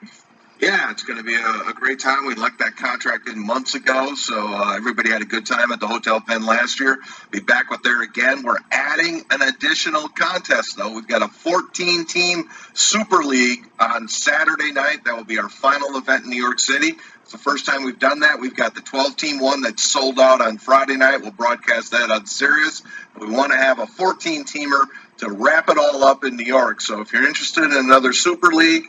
Yeah, 0.59 0.91
it's 0.91 1.03
going 1.03 1.17
to 1.17 1.23
be 1.23 1.35
a, 1.35 1.69
a, 1.69 1.73
great 1.73 1.99
time. 1.99 2.25
We 2.25 2.35
let 2.35 2.57
that 2.57 2.75
contract 2.75 3.29
in 3.29 3.39
months 3.39 3.75
ago, 3.75 4.13
so 4.15 4.35
uh, 4.53 4.75
everybody 4.75 5.09
had 5.09 5.21
a 5.21 5.25
good 5.25 5.45
time 5.45 5.71
at 5.71 5.79
the 5.79 5.87
Hotel 5.87 6.19
Penn 6.19 6.45
last 6.45 6.81
year. 6.81 6.97
Be 7.31 7.39
back 7.39 7.69
with 7.69 7.81
there 7.81 8.01
again. 8.01 8.43
We're 8.43 8.57
adding 8.69 9.23
an 9.31 9.41
additional 9.41 10.09
contest, 10.09 10.75
though. 10.75 10.91
We've 10.91 11.07
got 11.07 11.21
a 11.21 11.29
14 11.29 12.05
team 12.07 12.49
Super 12.73 13.23
League 13.23 13.69
on 13.79 14.09
Saturday 14.09 14.73
night. 14.73 15.05
That 15.05 15.15
will 15.15 15.23
be 15.23 15.39
our 15.39 15.47
final 15.47 15.97
event 15.97 16.25
in 16.25 16.31
New 16.31 16.43
York 16.43 16.59
City. 16.59 16.95
It's 17.23 17.31
the 17.31 17.37
first 17.37 17.65
time 17.65 17.85
we've 17.85 17.97
done 17.97 18.19
that. 18.19 18.41
We've 18.41 18.55
got 18.55 18.75
the 18.75 18.81
12 18.81 19.15
team 19.15 19.39
one 19.39 19.61
that's 19.61 19.83
sold 19.83 20.19
out 20.19 20.41
on 20.41 20.57
Friday 20.57 20.97
night. 20.97 21.21
We'll 21.21 21.31
broadcast 21.31 21.91
that 21.91 22.11
on 22.11 22.25
Sirius. 22.25 22.83
We 23.17 23.29
want 23.29 23.53
to 23.53 23.57
have 23.57 23.79
a 23.79 23.87
14 23.87 24.43
teamer 24.43 24.87
to 25.19 25.29
wrap 25.29 25.69
it 25.69 25.77
all 25.77 26.03
up 26.03 26.25
in 26.25 26.35
New 26.35 26.43
York. 26.43 26.81
So 26.81 26.99
if 26.99 27.13
you're 27.13 27.25
interested 27.25 27.63
in 27.63 27.71
another 27.71 28.11
Super 28.11 28.47
League, 28.47 28.87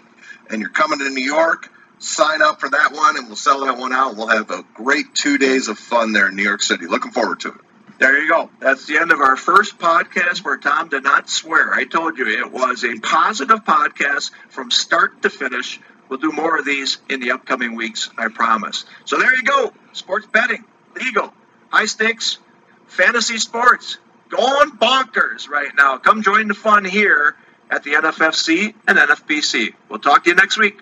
and 0.51 0.61
you're 0.61 0.71
coming 0.71 0.99
to 0.99 1.09
New 1.11 1.25
York, 1.25 1.71
sign 1.99 2.43
up 2.43 2.61
for 2.61 2.69
that 2.69 2.93
one 2.93 3.17
and 3.17 3.27
we'll 3.27 3.37
sell 3.37 3.65
that 3.65 3.79
one 3.79 3.93
out. 3.93 4.17
We'll 4.17 4.29
have 4.29 4.51
a 4.51 4.65
great 4.75 5.15
two 5.15 5.39
days 5.39 5.69
of 5.69 5.79
fun 5.79 6.13
there 6.13 6.29
in 6.29 6.37
New 6.37 6.43
York 6.43 6.63
City. 6.63 6.87
Looking 6.87 7.13
forward 7.13 7.41
to 7.41 7.49
it. 7.49 7.61
There 7.99 8.19
you 8.19 8.29
go. 8.29 8.49
That's 8.61 8.87
the 8.87 8.97
end 8.97 9.13
of 9.13 9.21
our 9.21 9.37
first 9.37 9.79
podcast 9.79 10.43
where 10.43 10.57
Tom 10.57 10.89
did 10.89 11.05
not 11.05 11.29
swear. 11.29 11.75
I 11.75 11.85
told 11.85 12.17
you 12.17 12.27
it 12.27 12.51
was 12.51 12.83
a 12.83 12.99
positive 12.99 13.63
podcast 13.65 14.31
from 14.49 14.71
start 14.71 15.21
to 15.23 15.31
finish. 15.31 15.79
We'll 16.09 16.19
do 16.19 16.33
more 16.33 16.59
of 16.59 16.65
these 16.65 16.97
in 17.11 17.21
the 17.21 17.33
upcoming 17.33 17.75
weeks, 17.75 18.09
I 18.17 18.29
promise. 18.29 18.87
So 19.05 19.19
there 19.19 19.37
you 19.37 19.43
go. 19.43 19.75
Sports 19.93 20.27
betting, 20.33 20.65
legal, 20.97 21.35
high 21.69 21.85
stakes, 21.85 22.39
fantasy 22.87 23.37
sports, 23.37 23.99
going 24.31 24.71
bonkers 24.71 25.49
right 25.49 25.71
now. 25.77 25.99
Come 25.99 26.23
join 26.23 26.49
the 26.49 26.55
fun 26.55 26.87
here 26.87 27.37
at 27.70 27.85
the 27.85 27.92
NFFC 27.92 28.74
and 28.87 28.98
NFBC. 28.98 29.74
We'll 29.88 30.00
talk 30.00 30.24
to 30.24 30.30
you 30.30 30.37
next 30.37 30.59
week. 30.59 30.80